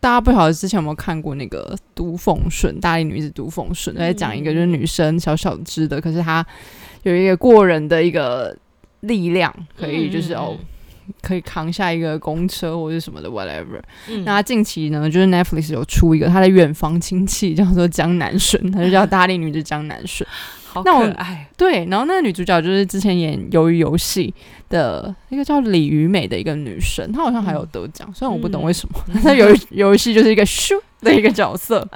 [0.00, 6.44] 大家不晓得之前有没有看过那个《都奉顺》，大力女子都奉顺，在讲一个就是女生小小只的，可是她
[7.04, 8.54] 有一个过人的一个
[9.00, 10.56] 力量，可以就是哦，
[11.22, 13.80] 可以扛下一个公车或者什么的 whatever。
[14.08, 20.28] 嗯那他近期呢，就是 Netflix 有出一个他的远房亲戚，叫做江南顺，他就叫大力女子江南顺。
[20.66, 24.34] 好那我可爱，对，然后那个女主角就是之前演《鱿鱼游戏》
[24.72, 31.86] 的一个叫李雨美的一个女生，她好像还有得奖，虽然我不懂为什么，她在鱿鱼游戏就是一个咻的一个角色。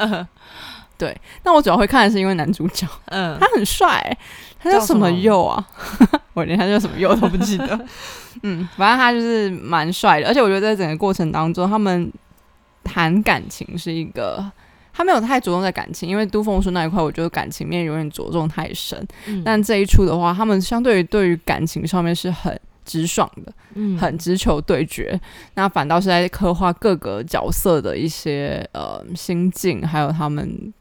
[1.07, 4.19] 嗯那我主要会看的是因为男主角嗯他很帅、欸，
[4.59, 5.65] 他叫什么佑啊？
[6.35, 7.79] 我连他叫什么佑都不记得。
[8.43, 12.13] 嗯，反正他就是蛮帅的，而且我觉得在整个过程当中，他们
[12.85, 14.51] 谈感情是一个。
[14.91, 19.01] 他没有太着重在感情，因为都凤顺那一块，我觉得感情面有点着重太深。
[19.27, 25.17] 嗯但这一出的话，他们相对于对于感情上面是很直爽的，嗯很直球对决。
[25.55, 30.75] 那反倒是在刻画各个角色的一些呃心境，还有他们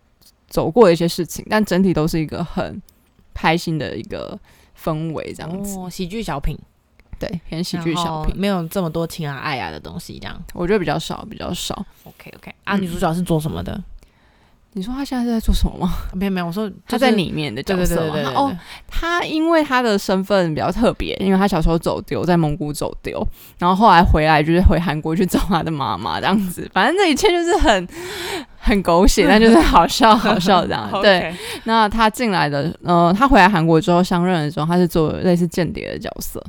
[0.47, 2.81] 走过的一些事情，但整体都是一个很
[3.33, 4.37] 开心的一个
[4.81, 5.77] 氛围，这样子。
[5.77, 6.57] 哦，喜剧小品，
[7.19, 10.41] 对，偏喜剧小品，没有这么多情啊爱啊的东西，这样。
[10.53, 11.85] 我觉得比较少，比较少。
[12.03, 13.83] OK OK，啊，嗯女主角是做什么的？
[14.73, 15.91] 你说他现在是在做什么吗？
[16.13, 18.13] 没有没有，我说他在里面的角色嘛？
[18.13, 18.55] 对对对哦，，
[18.87, 23.25] 他因为他的身份比较特别，因为他小时候走丢，在蒙古走丢，
[23.57, 26.69] 然后后来回来就是回韩国去找他的妈妈，这样子。
[26.71, 27.87] 反正这一切就是很
[28.67, 30.89] 很狗血，但就是好笑好笑这样。
[31.01, 36.43] 对，那他进来的，呃，他回来韩国之后相认的时候，他是做类似间谍的角色。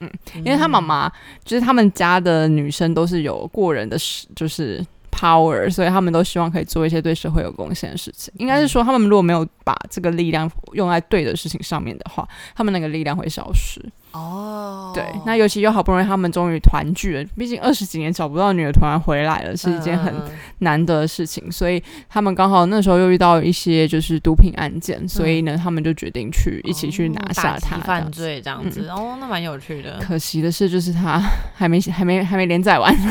[0.00, 0.10] 嗯，
[0.44, 1.10] 因为他妈妈
[1.44, 8.32] 就是他们家的女生都是有过人的实，就是 power，所以他们都希望可以做一些对社会有贡献的事情。
[8.38, 13.80] 应该是说，他们如果没有把这个力量用在对的事情上面的话，他们那个力量会消失。
[14.12, 27.78] 哦，对，那尤其又好不容易他们终于团聚了，毕竟二十几年找不到女儿团回来了，是一件很嗯难得的事情，所以他们刚好那时候又遇到一些就是毒品案件，所以呢，他们就决定去一起去拿下他。
[27.82, 29.98] 犯罪这样子，哦，那蛮有趣的。
[29.98, 31.20] 可惜的是，就是他
[31.54, 33.10] 还没还没还没连载完，连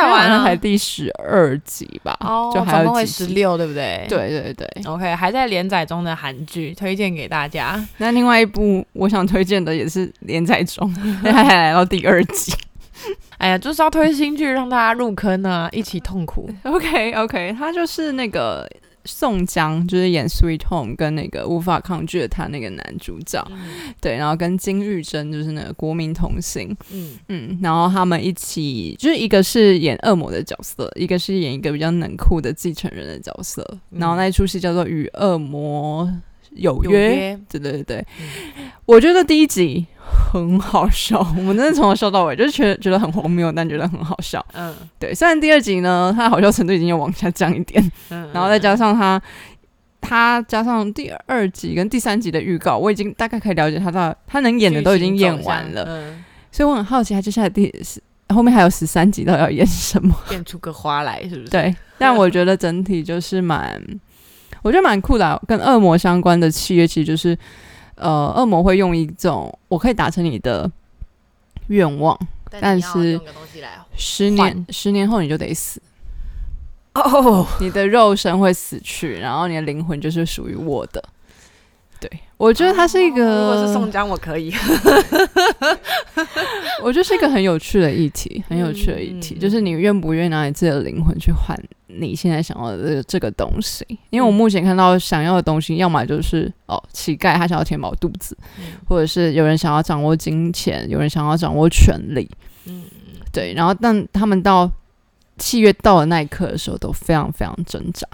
[0.00, 3.24] 载完了才第十二集吧，哦，就还有几集。
[3.24, 4.06] 十六，对不对？。
[4.08, 7.82] 对对对，OK，还在连载中的韩剧推荐给大家。
[7.98, 10.92] 那另外一部我想推荐的也是连载中，
[11.24, 12.52] 但 它还来到第二集。
[13.38, 16.48] 哎呀，就是要推新剧，让大家入坑啊，一起痛苦。
[16.64, 18.68] OK OK，它就是那个
[19.06, 23.46] 宋江，就是演《Sweet Home》跟那个无法抗拒的他那个男主角，
[24.00, 36.12] 对，然后跟金玉珍就是那个国民童星，嗯，嗯，然后他们一起，就是一个是演恶魔的角色，一个是演一个比较冷酷的继承人的角色，然后那一出戏叫做《与恶魔
[36.50, 37.82] 有有约》，约，对对。
[37.84, 38.06] 对，
[38.86, 39.86] 我觉得第一集
[40.32, 44.44] 很好笑， 我们真的从头笑到尾，就是觉得觉得很荒谬，但觉得很好笑。
[44.54, 49.20] 嗯对，虽然第二集呢，它的好笑程度已经有往下降一点，嗯，然后再加上它，
[50.00, 60.14] 它加上第二集跟第三集的预告，我已经大概可以了解他到他能演的都已经演完了，嗯，所以我很好奇他接下来第十后面还有十三集到底要演什么。
[60.28, 63.80] 变出个花来，是不是？，对，但我觉得整体就是蛮，
[64.62, 67.38] 我觉得蛮酷的啊、跟恶魔相关的契约，其实就是
[67.96, 70.70] 呃，恶魔会用一种我可以达成你的
[71.68, 72.18] 愿望，
[72.60, 73.20] 但是
[73.96, 75.82] 十年十年后你就得死，
[76.94, 81.02] 哦，你的肉身会死去，然后你的灵魂就是属于我的。
[81.98, 84.52] 对，我觉得他是一个，哦如果是宋江，我可以。
[86.82, 91.56] 我觉得是一个很有趣的议题，很有趣的议题，嗯就是你愿不愿意拿你自己的灵魂去换
[91.86, 93.84] 你现在想要的这个东西？
[94.10, 102.28] 因为我目前看到想要的东西，要么就是哦乞丐他想要填饱肚子，嗯或者是有人想要掌握金钱，有人想要掌握权力，
[102.66, 102.84] 嗯，
[103.32, 104.70] 对，然后但他们到
[105.38, 108.06] 契约到了那一刻的时候，都非常非常挣扎。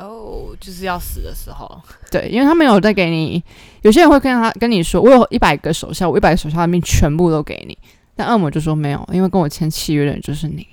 [0.00, 1.80] 哦，就是要死的时候，
[2.10, 3.42] 对，因为他没有在给你，
[3.82, 7.76] 有些人会跟他跟你说，我有一百个手下，我一百个手下的命全部都给你。
[8.16, 10.66] 但恶魔就说没有，因为跟我签契约的人就是你。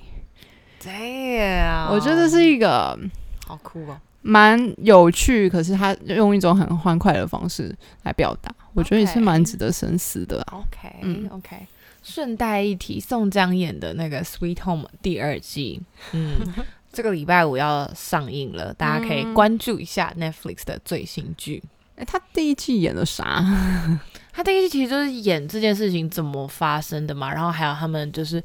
[0.82, 2.98] 对啊，我觉得是一个
[3.46, 3.96] 好酷哦。
[4.22, 11.56] 蛮有趣，可是他用一种很欢快的方式来表达，我觉得也是蛮值得深思的啊、OK，嗯 OK。
[12.02, 15.80] 顺带一提，宋江演的那个《Sweet Home》第二季，
[16.12, 16.34] 嗯，
[16.96, 21.62] 这个礼拜五要上映了，大家可以嗯关注一下 Netflix 的最新剧。
[21.96, 23.44] 诶他第一季演了啥？
[24.32, 28.42] 他第一季其实就是演这件事情怎么发生的嘛，然后还有他们就是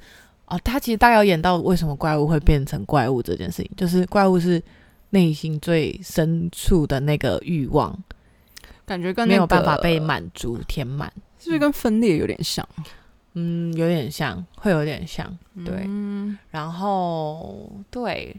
[0.48, 4.62] 哦，他其实大概有演到为什么怪物会变成怪物这件事情，就是怪物是
[5.12, 7.98] 内心最深处的那个欲望，
[8.86, 11.10] 感觉跟、那没有办法被满足填满。
[11.40, 12.68] 是不是跟分裂有点像？
[12.78, 12.84] 嗯，
[13.34, 15.26] 有点像，会有点像，
[15.66, 15.84] 对。
[15.86, 18.36] 嗯然后对，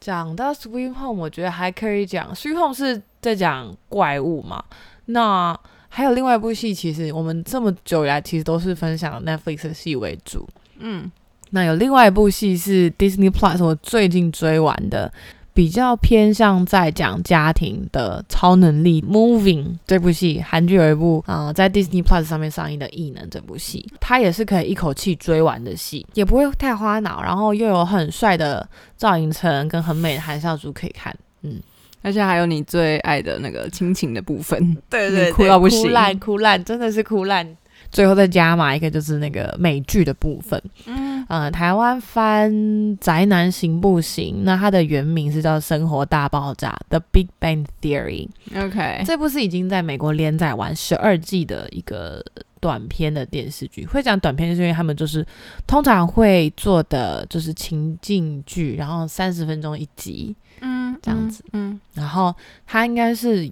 [0.00, 4.62] 讲到 Sweet Home，我觉得还可以讲 Sweet Home 是在讲怪物嘛。
[5.06, 10.46] 那还有另外一部戏，其实我们这么久以来其实都是分享 Netflix 的戏为主。
[10.78, 11.10] 嗯，
[11.50, 15.10] 那有另外一部戏是 Disney Plus，我最近追完的，
[15.56, 31.16] 比较偏向在讲家庭的超能力 Moving 这部戏，韩剧有一部啊、呃在 Disney Plus 上面上映的《异能》这部戏，它也是可以一口气追完的戏，也不会太花脑，然后又有很帅的赵寅成跟很美的韩孝珠可以看。
[31.40, 31.58] 嗯
[32.02, 37.56] 而且还有你最爱的那个亲情的部分，对对哭到不行哭烂哭烂，真的是哭烂。
[37.90, 42.52] 最后再加码一个就是那个美剧的部分，嗯呃，台湾翻
[43.00, 48.28] 《宅男行不行》，那它的原名是叫《生活大爆炸》（The Big Bang Theory）。
[48.54, 52.24] ，OK，这部是已经在美国连载完十二季的一个
[52.60, 53.84] 短片的电视剧。
[53.86, 55.26] 会讲短片，就是因为他们就是
[55.66, 62.34] 通常会做的就是情境剧，然后三十分钟一集，嗯，这样子嗯，然后
[62.66, 63.50] 它应该是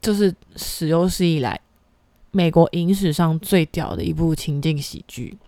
[0.00, 1.60] 就是史有史以来
[2.32, 5.38] 美国影史上最屌的一部情境喜剧。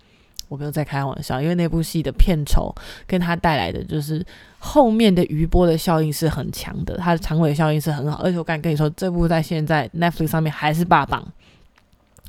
[0.49, 2.73] 我没有在开玩笑，因为那部戏的片酬
[3.07, 4.25] 跟它带来的就是
[4.59, 8.23] 后面的余波的效应是很强的，它的长尾效应是很好。
[8.23, 11.27] 而且我敢跟你说，这部在现在 Netflix 上面还是霸榜，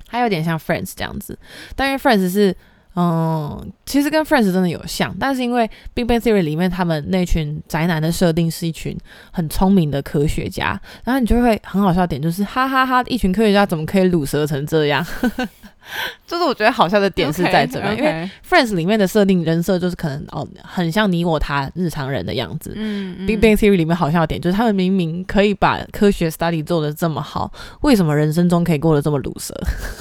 [0.07, 1.37] 它有点像 Friends 这样子，
[1.75, 2.55] 但因为 Friends 是
[2.95, 8.97] 嗯，其实跟 Friends 真的有像，但是因为 Big Bang Theory 里面他们那群宅男的设定是一群
[9.31, 15.05] 很聪明的科学家，然后你就会很好笑点就是哈哈哈一群科学家怎么可以卤蛇成这样？
[16.25, 22.73] 就是我觉得好笑的点是在这边，因为 Friends 里面的设定人设就是可能哦，很像你我他日常人的样子。
[22.75, 29.53] 嗯，Big Bang Theory 里面好笑的点就是他们明明可以把科学 study 做的这么好，为什么人生中可以过得这么鲁蛇？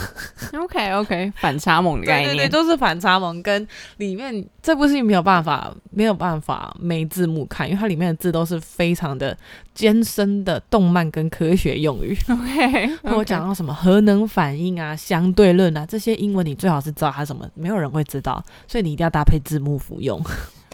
[0.59, 3.43] OK OK，反差萌的概念，对对，就是反差萌。
[3.43, 3.67] 跟
[3.99, 9.37] 里面这部戏没有办法没有办法没字幕看，因为它里面的字都是非常的
[9.75, 12.17] 艰深的动漫跟科学用语。
[12.31, 16.55] OK， 我讲到什么核能反应啊、相对论啊这些英文你。
[16.55, 20.19] 最好是知道它什么，没有人会知道，所以你一定要搭配字幕服用。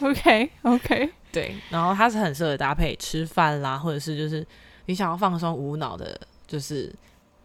[0.01, 4.45] OK OK，对，然后它是很适合搭配吃饭啦，或者是就是
[4.85, 6.93] 你想要放松无脑的，就是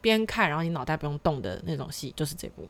[0.01, 2.69] 边看然后你脑袋不用动的那种戏，就是这部。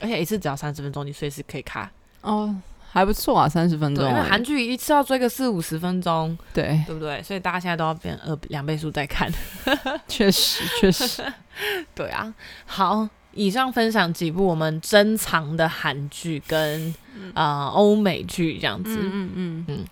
[0.00, 1.90] 而且一次只要三十分钟，你随时可以看。
[2.20, 2.54] 哦，
[2.92, 4.06] 还不错啊，三十分钟。
[4.08, 7.22] 因为韩剧一次要追个四五十分钟，对对不对？
[7.22, 9.32] 所以大家现在都要变二两倍速在看。
[10.06, 11.22] 确实，确实，
[11.94, 12.32] 对啊。
[12.66, 13.08] 好。
[13.34, 16.94] 以上分享几部我们珍藏的韩剧跟
[17.32, 19.84] 呃欧美剧这样子，嗯嗯嗯，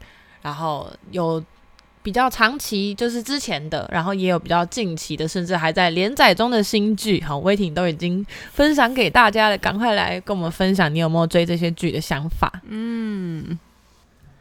[0.43, 1.43] 然后有
[2.03, 7.21] 比较长期就是之前的，然后也有比较近期的，甚至还在连载中的新剧。
[7.23, 12.51] 好，威婷都已经分享给大家了，赶快来跟我们分享你有没有追这些剧的想法。
[12.69, 13.59] 嗯，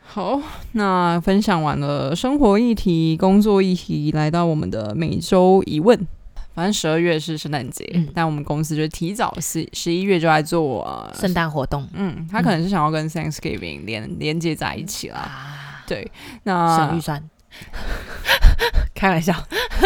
[0.06, 0.42] 好，
[0.72, 6.08] 那分享完了生活议题、工作议题，来到我们的每周疑问。
[6.56, 11.88] 反正十二月是圣诞节，但我们公司就提早十十一月就在做圣诞活动。
[11.94, 15.84] 嗯，他可能是想要跟 Thanksgiving 连连接在一起啦。
[15.88, 16.12] 对，
[16.44, 17.24] 那省预算，
[18.96, 19.34] 开玩笑，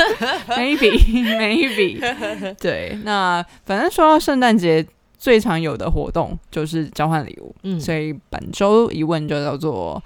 [0.50, 0.92] maybe
[1.38, 2.56] maybe。
[2.60, 4.86] 对，那反正说到圣诞节
[5.18, 7.56] 最常有的活动就是交换礼物。
[7.64, 10.02] 嗯，所以本周一问就叫做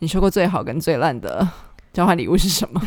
[0.00, 1.46] 你说过最好跟最烂的
[1.92, 2.80] 交换礼物是什么？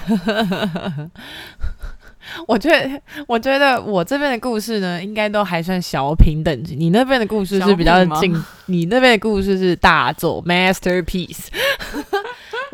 [2.48, 6.74] 我觉得，我觉得我这边的故事呢，应该都还算小品等级。
[6.74, 8.34] 你那边的故事是比较近，
[8.68, 11.48] 你那边的故事是大作 masterpiece。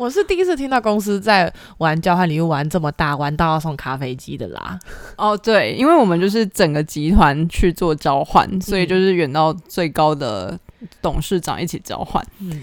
[0.00, 4.78] 我是第一次听到公司在玩交换礼物玩这么大，玩到要送咖啡机的啦。
[5.18, 10.58] 哦，对，因为我们就是整个集团去做交换，所以就是远到最高的
[11.02, 12.26] 董事长一起交换。
[12.38, 12.62] 嗯，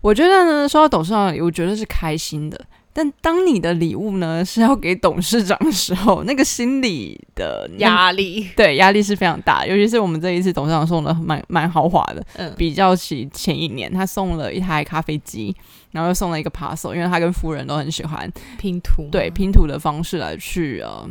[0.00, 2.56] 我觉得呢，收到董事长礼物绝对是开心的。
[2.92, 9.66] 但当你的礼物呢是要给董事长的时候，那个心理的压力，对压力是非常大。
[9.66, 15.54] 尤其是我们这一次董事长送的蛮蛮豪华的，嗯，比较起前一年，他送了一台咖啡机，
[15.90, 21.08] 然后又送了一个 parcel，因为他跟夫人都很喜欢拼图，对拼图的方式来去呃，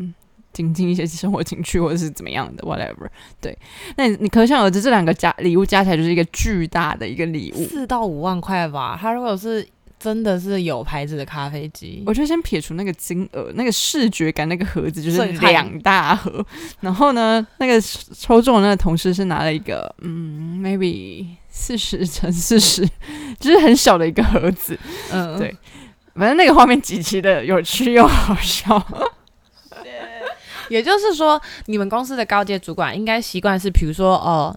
[0.53, 3.07] 增进一些生活情趣或者是怎么样的 whatever。
[3.41, 3.57] 对，
[3.95, 8.97] 那你可想而知，这两个加礼物加起来就是一个巨大的一个礼物，四到五万块吧。
[8.99, 9.67] 他如果是
[9.99, 16.45] 真的是有牌子的咖啡机，我就先撇除那个金额，那个视觉感，那个盒子就是两大盒。
[16.81, 21.25] 然后呢，那个抽中的那个同事是拿了一个，嗯，maybe
[21.58, 22.88] 四十 乘四十，
[23.39, 24.78] 就是很小的一个盒子。
[25.12, 25.56] 嗯，对，
[26.13, 28.82] 反正那个画面极其的有趣又好笑。
[30.70, 34.56] 也就是说，你们公司的高阶主管应该习惯是，比如说哦。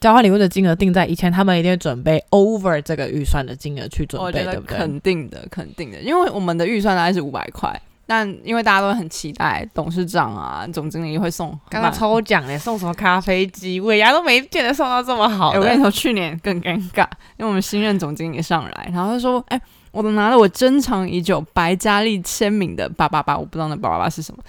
[0.00, 4.78] 交换礼物的金额定在以前，他们一定会准备 over 这个预算的金额去准备，对不对？
[4.78, 7.68] 肯定的，肯定的，因为我们的预算大概是五百块，
[8.10, 13.78] 但因为大家都很期待董事长啊、总经理会送， 刚刚抽奖嘞，送什么咖啡机？
[13.80, 15.50] 尾牙都没见得送到这么好。
[15.50, 24.42] 我跟你说，去年更尴尬，因为我们新任总经理上来，然后他说：“哎，我都拿了我珍藏已久白嘉丽签名的八八八，我不知道那八八八是什么。”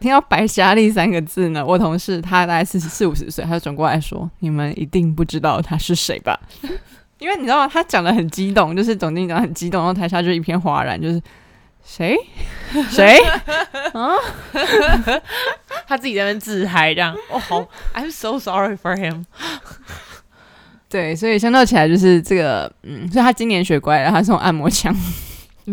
[0.00, 6.40] 听到“白佳丽”三个字呢，我同事他大概四十四五十岁，他就转过来说：“你们一定不知道他是谁吧？
[7.18, 7.68] 因为你知道吗？
[7.70, 11.22] 他讲的很激动，就是总经理讲很激动，然后台下就一片哗然，就是
[11.84, 12.16] 谁
[12.90, 13.18] 谁
[13.92, 14.16] 啊？
[15.86, 17.60] 他自己在那边自嗨，这样哦，好
[17.94, 19.24] ，I'm so sorry for him。
[20.88, 24.94] 对，所以相较起来，就是这个，嗯，所以他今年学乖了，他送按摩枪。”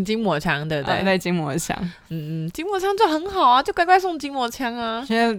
[0.06, 1.04] 筋膜枪对不对？
[1.04, 1.78] 对，筋膜枪。
[2.10, 5.04] 嗯嗯，筋膜枪就很好啊，就乖乖送筋膜枪啊。
[5.06, 5.38] 现在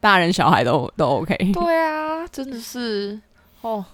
[0.00, 1.36] 大人小孩都都 OK。
[1.52, 3.20] 对啊，真的是
[3.60, 3.84] 哦。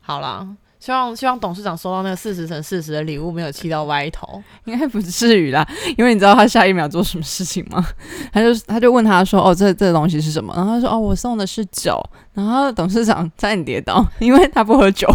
[0.00, 0.46] 好啦，
[0.80, 5.64] 希望希望董事长收到那个四十乘四十的礼物没有气到歪头，应该不至于啦。
[5.98, 7.86] 因为你知道他下一秒做什么事情吗？
[8.32, 15.06] 他就他就问他说：“哦，这这东西是什么？”然后他说：“哦，我送的是酒。”然后董事长差点跌倒，因为他不喝酒。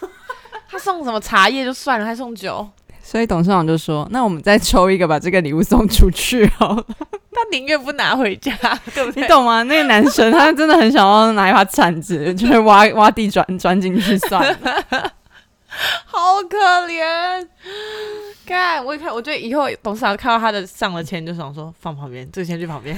[0.68, 2.68] 他送什么茶叶就算了，还送酒。
[3.10, 6.86] 所以董事长就说：“那我们再抽一个，把这个礼物送出去哦。
[7.34, 8.56] 他宁愿不拿回家，
[8.94, 9.22] 对不对？
[9.24, 9.64] 你懂吗？
[9.64, 15.12] 那个男生他真的很想要拿一把铲子， 就是挖挖地砖钻进去算了。
[16.04, 17.44] 好可怜！
[18.46, 22.96] 看，我一看，我觉得以后董事长看到他的上了签，就想说放旁边，这个钱去旁边。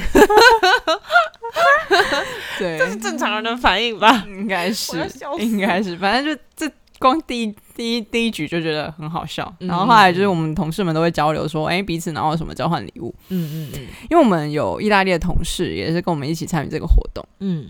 [2.59, 4.25] 对，这是是正常人的反应吧？
[4.27, 4.95] 应该是
[5.39, 6.71] 应该是，反正就这
[7.03, 17.67] 光第一第一第一局就觉得很好笑，嗯然后后来就是我们同事们都会交流说，哎、彼此然后有什么交换礼物，嗯嗯嗯因为我们有意大利的同事也是跟我们一起参与这个活动，嗯，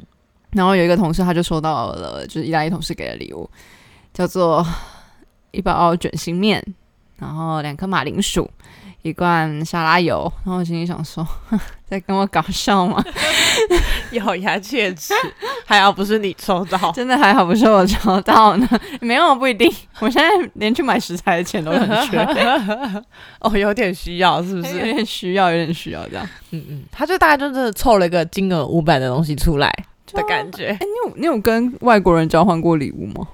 [0.52, 3.48] 然后有一个同事他就收到了就是意大利同事给的礼物，
[4.12, 4.64] 叫做
[5.50, 6.62] 一包卷心面，
[7.16, 8.48] 然后两颗马铃薯。
[9.02, 11.26] 一罐沙拉油，然后我心里想说，
[11.84, 13.04] 在跟我搞笑吗？
[14.12, 15.14] 咬牙切齿，
[15.64, 16.90] 还好不是你抽到。
[16.92, 18.68] 真的还好不是我抽到呢，
[19.00, 19.72] 没有不一定。
[20.00, 22.18] 我现在连去买食材的钱都很缺，
[23.40, 24.84] 哦，有点需要，是不是有？
[24.84, 26.28] 点需要，有点需要这样。
[26.50, 29.72] 嗯嗯，他就大概就是凑了一个金额五百的东西出来
[30.12, 30.68] 的感觉。
[30.68, 33.26] 哎、你有你有跟外国人交换过礼物吗？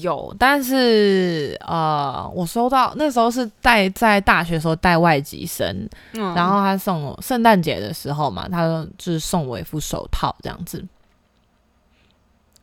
[0.00, 6.34] 有，但是呃，我收到那时候是带在大学的时候带外籍生，嗯。
[6.34, 10.84] 然后他送我圣诞节的时候嘛，他就是送我一副手套这样子，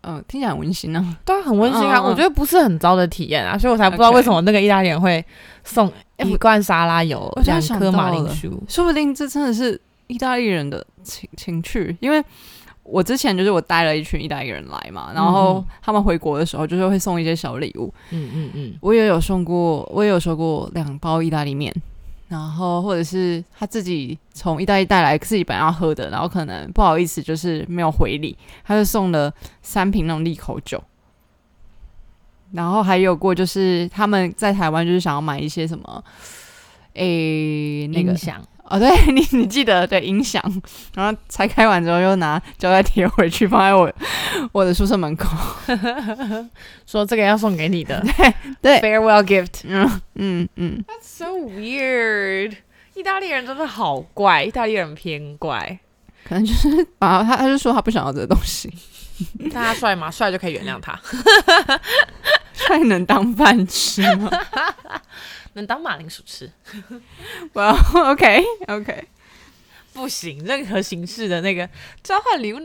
[0.02, 5.24] 嗯、听起来很温馨呢、对啊，很温馨啊，嗯嗯我觉得不是很糟的体验啊，所以我才不知道为什么那个意大利人会
[5.64, 12.24] 送哎一罐沙拉油两颗马铃薯，说不定这真的是意大利人的情情趣，因为
[12.86, 15.66] 我之前就是我带了一群意大利人来嘛，然后嗯。
[15.82, 21.74] 他们回国的时候就是会送一些小礼物，嗯嗯嗯，我也有送过，我也有收过两包意大利面，
[22.28, 30.84] 然后或者是他自己从意大利带来自己本来要喝的，然后可能不好意思就是没有回礼，他就送了三瓶那种利口酒。
[32.52, 36.04] 然后还有过就是他们在台湾就是想要买一些什么，
[36.94, 38.16] 诶那个
[38.68, 40.42] 哦，对 你你记得对音响，
[40.96, 43.92] 然后拆开完之后又拿胶带贴回去放在我
[44.52, 45.30] 我的宿舍门口。
[46.88, 48.04] 说这个要送给你的
[48.62, 49.62] 对，farewell gift。
[49.66, 52.56] 嗯嗯嗯，So weird，
[52.96, 55.80] 意大利人真的好怪，意大利人偏怪。
[56.24, 58.74] 可能就是啊他他就说他不想要这个东西，
[59.54, 60.10] 但他帅吗？
[60.10, 61.00] 帅就可以原谅他，
[62.54, 64.32] 帅能当饭吃吗？
[65.56, 66.50] 能当马铃薯吃。
[67.54, 67.76] 哇，
[68.12, 69.08] OK OK，
[69.94, 71.68] 不行，任何形式的那个
[72.04, 72.60] 交换礼物，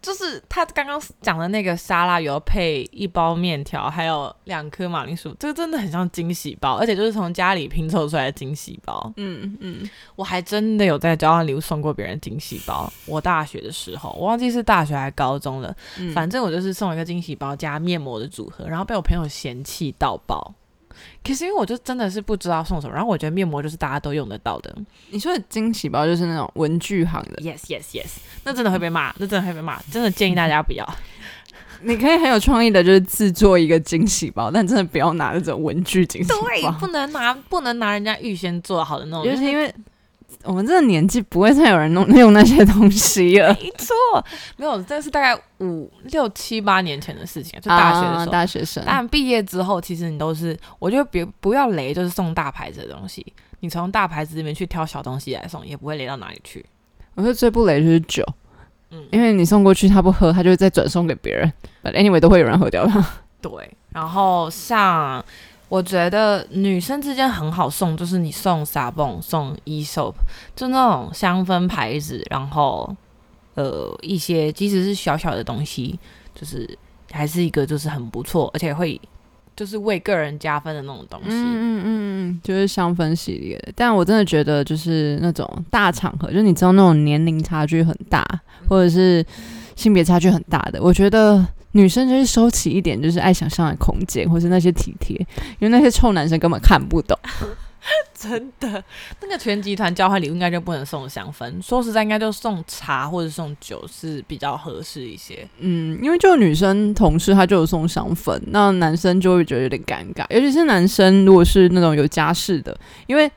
[0.00, 9.12] 就是他刚刚讲的那个沙拉油配一包面条，还有两颗马铃薯，这个真的很像惊喜包，而且就是从家里拼凑出来的惊喜包。
[9.16, 12.90] 嗯嗯，我还真的有在交换礼物送过别人惊喜包。
[13.06, 20.54] 我大学的时候，我忘记是大学还是高中了，嗯反正我就是送了一个惊喜包加面膜的组合，然后被我朋友嫌弃到爆。
[21.24, 24.74] 可是因为我就真的是不知道送什么，然后我觉得面膜就是大家都用得到的。
[25.10, 28.06] 你说的惊喜包就是那种文具行的，Yes, yes, yes，
[28.44, 30.86] 那真的会被骂，那真的会被骂，真的建议大家不要。
[31.82, 39.72] 你可以很有创意的，就是制作一个惊喜包，但真的不要拿那种文具惊喜包对，包，不能拿不能拿人家预先做好的那种，就是因为
[40.46, 43.48] 我们这个年纪不会再有人弄用那些东西了。
[43.60, 43.94] 没错，
[44.56, 48.32] 没有，这是大概五六七八年前的事情，就大学的时啊候。
[48.32, 53.26] 大学生，但毕业之后，其实你都是，我觉得别不要雷，就是送大牌子的东西。
[53.60, 56.64] 你从大牌子里面去挑小东西来送，也不会雷到哪里去。
[57.14, 58.24] 我觉得最不雷就是酒，
[58.90, 61.52] 嗯因为你送过去他不喝，他就会再转送给别人。
[61.82, 63.04] But anyway，都会有人喝掉它。
[63.40, 63.50] 对，
[63.90, 65.24] 然后像
[65.68, 70.14] 我觉得女生之间很好送，就是你送 sabon、送 e soap，
[70.54, 72.94] 就那种香氛牌子，然后
[73.54, 75.98] 呃一些即使是小小的东西，
[76.34, 76.78] 就是
[77.10, 79.00] 还是一个就是很不错，而且会
[79.56, 81.30] 就是为个人加分的那种东西。
[81.30, 83.60] 嗯嗯嗯，就是香氛系列。
[83.74, 88.24] 但我真的觉得，就是那种大场合，就你知道那种年龄差距很大，
[88.68, 89.24] 或者是
[89.74, 91.44] 性别差距很大的，我觉得
[91.76, 95.14] 女生就是收起一点，就是爱想象的空间，或是那些体贴，
[95.58, 97.18] 因为那些臭男生根本看不懂。
[98.12, 98.82] 真的，
[99.20, 105.46] 那个全集团交换礼物应该就不能送香氛，说实在，应该就送茶或者送酒是比较合适一些。
[105.60, 113.30] 嗯，因为就女生同事她就有送香氛，那男生就会觉得有点尴尬，尤其是男生如果是那种有家室的，因为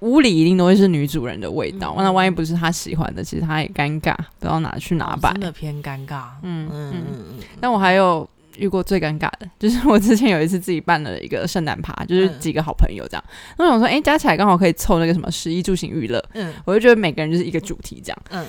[0.00, 2.04] 屋里一定都会是女主人的味道，嗯。
[2.04, 5.32] 那万一不是她喜欢的，其实她也尴尬，不知道拿去哪摆。
[5.32, 5.40] 真。
[5.40, 6.24] 的偏尴尬。
[6.42, 6.92] 嗯嗯嗯。
[6.94, 12.38] 嗯嗯，但我还有遇过最尴尬的， 就是我之前有一次自己办了一个圣诞趴，就是嗯。
[12.40, 13.24] 几个好朋友这样，
[13.58, 16.52] 那我想说，哎、加起来刚好可以凑那个什么十一住行娱乐，嗯。
[16.64, 18.18] 我就觉得每个人就是一个主题这样。
[18.30, 18.44] 嗯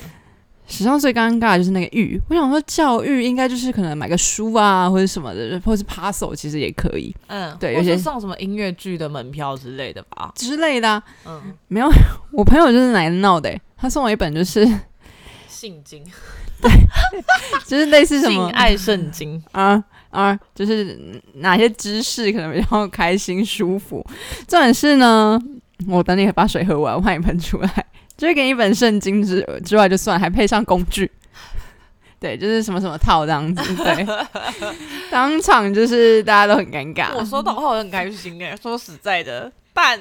[0.70, 10.32] 史上最尴尬的就是那个玉，我想说教育应该就是可能买个书啊或者什么的，或者是 parcel 其实也可以嗯，对有些送什么音乐剧的门票之类的吧。
[10.36, 11.04] 之类的、啊。
[11.26, 11.90] 嗯，没有，
[12.32, 14.64] 我朋友就是来闹的欸、他送我一本就是
[15.50, 16.04] 性经，
[16.62, 16.72] 对
[17.66, 19.44] 就是类似什性么爱圣经。
[19.52, 24.06] 啊啊，就是哪些知识可能比较开心舒服。
[24.48, 25.40] 重点是呢，
[25.88, 27.86] 我等你把水喝完，我怕你喷出来。
[28.20, 31.10] 就是给你一本圣经之之外就算，还配上工具，
[32.20, 34.06] 对，就是什么什么套这样子， 对，
[35.10, 37.16] 当场就是大家都很尴尬。
[37.18, 39.98] 我收到后我很开心哎，说实在的，但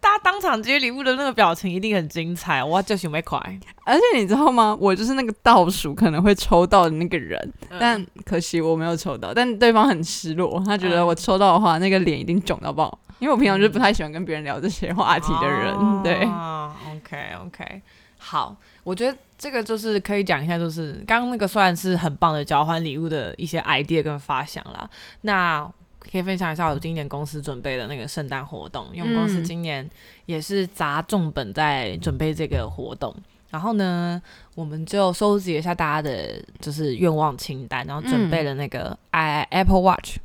[0.00, 3.38] 大家当场接礼物的那个表情一定很精彩，我就准备快。
[3.84, 4.76] 而且你知道吗？
[4.80, 7.40] 我就是那个倒数可能会抽到的那个人，
[7.70, 12.98] 嗯但可惜我没有抽到，但对方很失落，他觉得我抽到的话，那个脸一定肿到爆。
[13.22, 17.16] 因为我平常就是不太喜欢跟别人聊这些话题的人，对，啊，OK
[17.46, 17.82] OK，
[18.18, 25.64] 好，我觉得这个就是可以讲一下，就是刚刚那个虽然是很棒的交换礼物的一些 idea 跟发想啦，那
[26.00, 29.44] 可以分享一下我今年公司准备的那个圣诞活动，因为我们公司嗯。
[29.44, 29.88] 今年
[30.26, 33.14] 也是砸重本在准备这个活动。
[33.50, 34.20] 然后呢，
[34.54, 40.16] 我们就收集了一下大家的就是愿望清单，然后准备了那个 i Apple Watch，、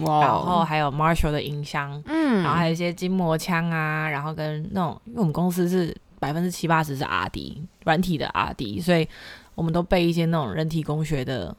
[0.00, 9.08] 哇然后还有 Marshall 的音箱，嗯然后还有一些筋膜枪啊，然后跟那种，因为我们公司是百分之七八十是 R D 软体的 R D，所以
[9.54, 11.54] 我们都备一些那种人体工学的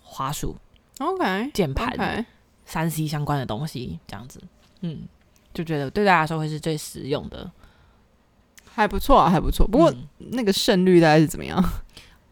[0.00, 0.56] 滑鼠、
[0.98, 2.24] OK 键盘、
[2.64, 4.40] 三 C 相关的东西，这样子，
[4.80, 5.08] 嗯，
[5.52, 7.50] 就觉得对大家来说会是最实用的。
[8.74, 9.66] 还不错啊，还不错。
[9.66, 11.62] 不过嗯那个胜率大概是怎么样？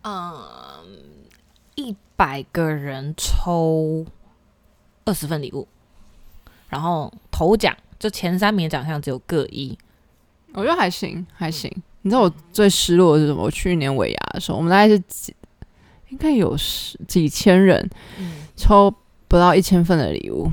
[0.02, 0.32] 嗯，
[1.74, 4.06] 一百个人抽
[5.10, 5.66] 二十份礼物，
[6.68, 9.76] 然后头奖就前三名的奖项只有各一。
[10.52, 11.68] 我觉得还行，还行。
[12.02, 13.42] 你知道我最失落的是什么？
[13.42, 15.34] 我去年尾牙的时候，我们大概是几，
[16.10, 18.94] 应该有十几千人嗯，抽
[19.26, 20.48] 不到一千份的礼物，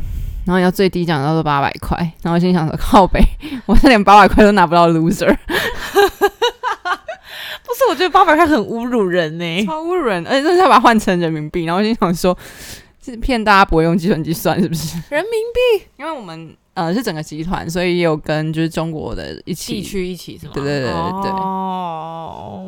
[0.47, 3.21] 然后要最低奖到是八百块，然后我心想说靠北，
[3.67, 5.37] 我是连八百块都拿不到，loser，
[7.63, 12.37] 不是，我觉得八百块很侮辱人呢、超侮辱人，而且这是要把它换成人民币，然后我心想说，
[13.11, 14.97] 是骗大家不会用计算机算是不是？
[15.09, 15.85] 人民币。
[15.97, 20.51] 因为我们呃是整个集团，所以也有跟就是中国的一起地区一起是吗？
[20.53, 21.31] 对对对对对。
[21.31, 22.63] 哦，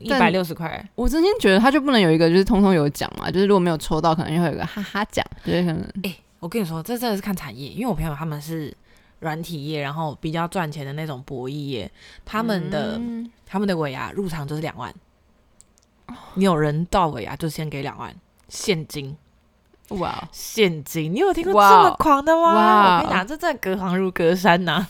[0.00, 8.74] 一但百六十块，我真心觉得他就不能有一个就是通通有奖嘛，就是如果没有抽到，可能就会有一个哈哈奖，就是可能哎我跟你说，这真的是看产业，因为我朋友他们是
[9.20, 11.90] 软体业，然后比较赚钱的那种博弈业，
[12.24, 13.30] 他们的、嗯。
[13.52, 14.94] 他们的尾牙入场就是两万，
[16.34, 18.14] 你有人到尾牙就先给两万
[18.48, 19.16] 现金，
[19.90, 22.54] 哇，现金，你有听过这么狂的吗？
[22.54, 24.86] 哇我跟你讲，这真的隔行如隔山呐、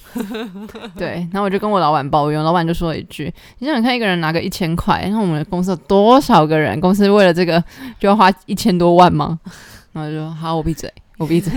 [0.96, 7.62] 对，然后我就跟我老板抱怨，老板就说了一句：“你想想看，一个人拿个一千块，然后我们的公司有多少个人，公司为了这个
[7.98, 9.40] 就要花一千多万吗？”
[9.92, 11.51] 然后我就说：“好，我闭嘴，我闭嘴。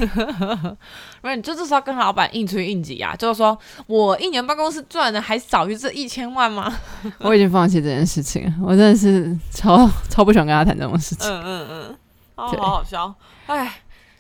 [1.21, 6.73] 不是，你就这时候跟老板硬吹硬挤啊，就是说我一年办公室赚的还少于这一千万吗？
[7.19, 11.29] 我已经放弃这件事情了，我真的是超超不喜欢跟他谈这种事情。
[11.29, 11.97] 嗯嗯嗯，
[12.35, 13.13] 哦，好好笑，
[13.47, 13.73] 哎，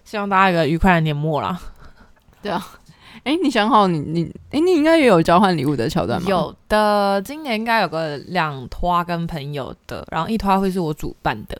[0.03, 1.59] 希望大家有个愉快的年末啦。
[2.41, 2.65] 对啊
[3.23, 6.27] 哎、你想好你你哎、你应该也有交换礼物的桥段吗？
[6.27, 11.55] 有的，今年应该有个两拖跟朋友的，然后一拖会是我主办的，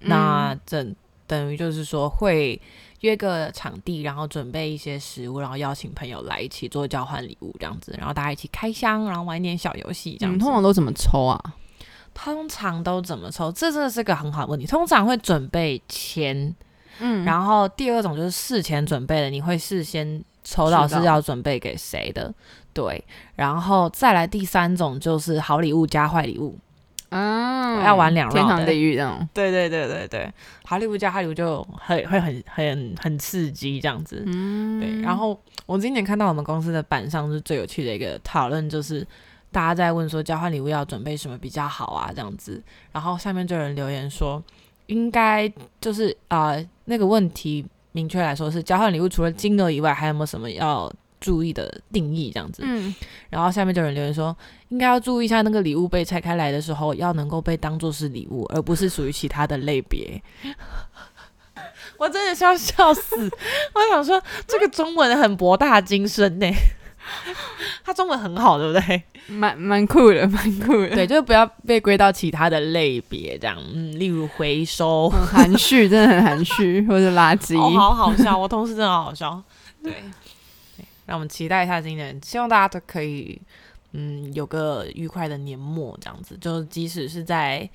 [0.00, 0.94] 嗯，那等
[1.26, 2.60] 等于就是说会
[3.00, 10.38] 约个场地，然后准备一些食物，然后邀请朋友来一起做交换礼物这样子，然后大家一起开箱，然后玩一点小游戏这样子。
[10.38, 11.42] 通常都怎么抽啊？
[12.14, 13.50] 通常都怎么抽？
[13.50, 14.66] 这真的是个很好的问题。
[14.66, 16.54] 通常会准备钱，
[17.00, 22.32] 嗯然后第二种就是事前准备的，你会事先抽到是要准备给谁的，
[22.72, 23.04] 对。
[23.36, 26.58] 然后再来第三种就是好礼物加坏礼物，
[27.10, 29.28] 啊要玩两天堂的地狱那种。
[29.32, 30.32] 对对对对对，
[30.64, 35.00] 好礼物加坏礼物就很会很很很刺激这样子，嗯对。
[35.02, 39.06] 然后我今年看到我们公司的板上是最有趣的一个讨论，就是
[39.52, 44.42] 大家在问说交换礼物要准备什么比较好啊这样子，然后下面就有人留言说，
[44.90, 52.62] 应该就是啊、呃那个问题明确来说是交换礼物除了金额以外，还有没有什么要注意的定义这样子？
[52.66, 52.92] 嗯，
[53.28, 54.36] 然后下面就有人留言说，
[54.70, 60.20] 应该要注意一下那个礼物被拆开来的时候，要能够被当做是礼物，而不是属于其他的类别。
[61.96, 63.16] 我真的是要笑死！
[63.74, 66.46] 我想说，这个中文很博大精深呢。
[67.84, 69.02] 他中文很好，对不对？
[69.28, 70.90] 蛮蛮酷的，蛮酷的。
[70.90, 77.58] 对，就是不要被归到其他的类别，这样，嗯，例如回收，很含蓄， 真的很含蓄，或者垃圾。
[77.58, 79.42] 哦，好好笑，我同事真的好好笑。
[79.82, 79.92] 对，
[80.76, 83.40] 对，让我们期待一下今年，希望大家都可以，
[83.92, 86.36] 嗯，有个愉快的年末，这样子。
[86.40, 87.68] 就即使是在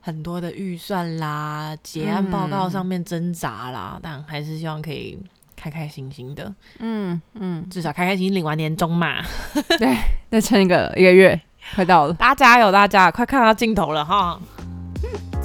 [0.00, 5.18] 很多的预算啦、结案报告上面挣扎啦，但还是希望可以
[5.56, 9.22] 开开心心的，嗯嗯，至少开开心心领完年终嘛。
[9.78, 9.96] 对
[10.30, 11.40] 再撑一个一个月，
[11.74, 12.14] 快到了。
[12.14, 14.38] 大家加油，大家快看到尽头了哈！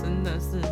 [0.02, 0.71] 真的是，哎，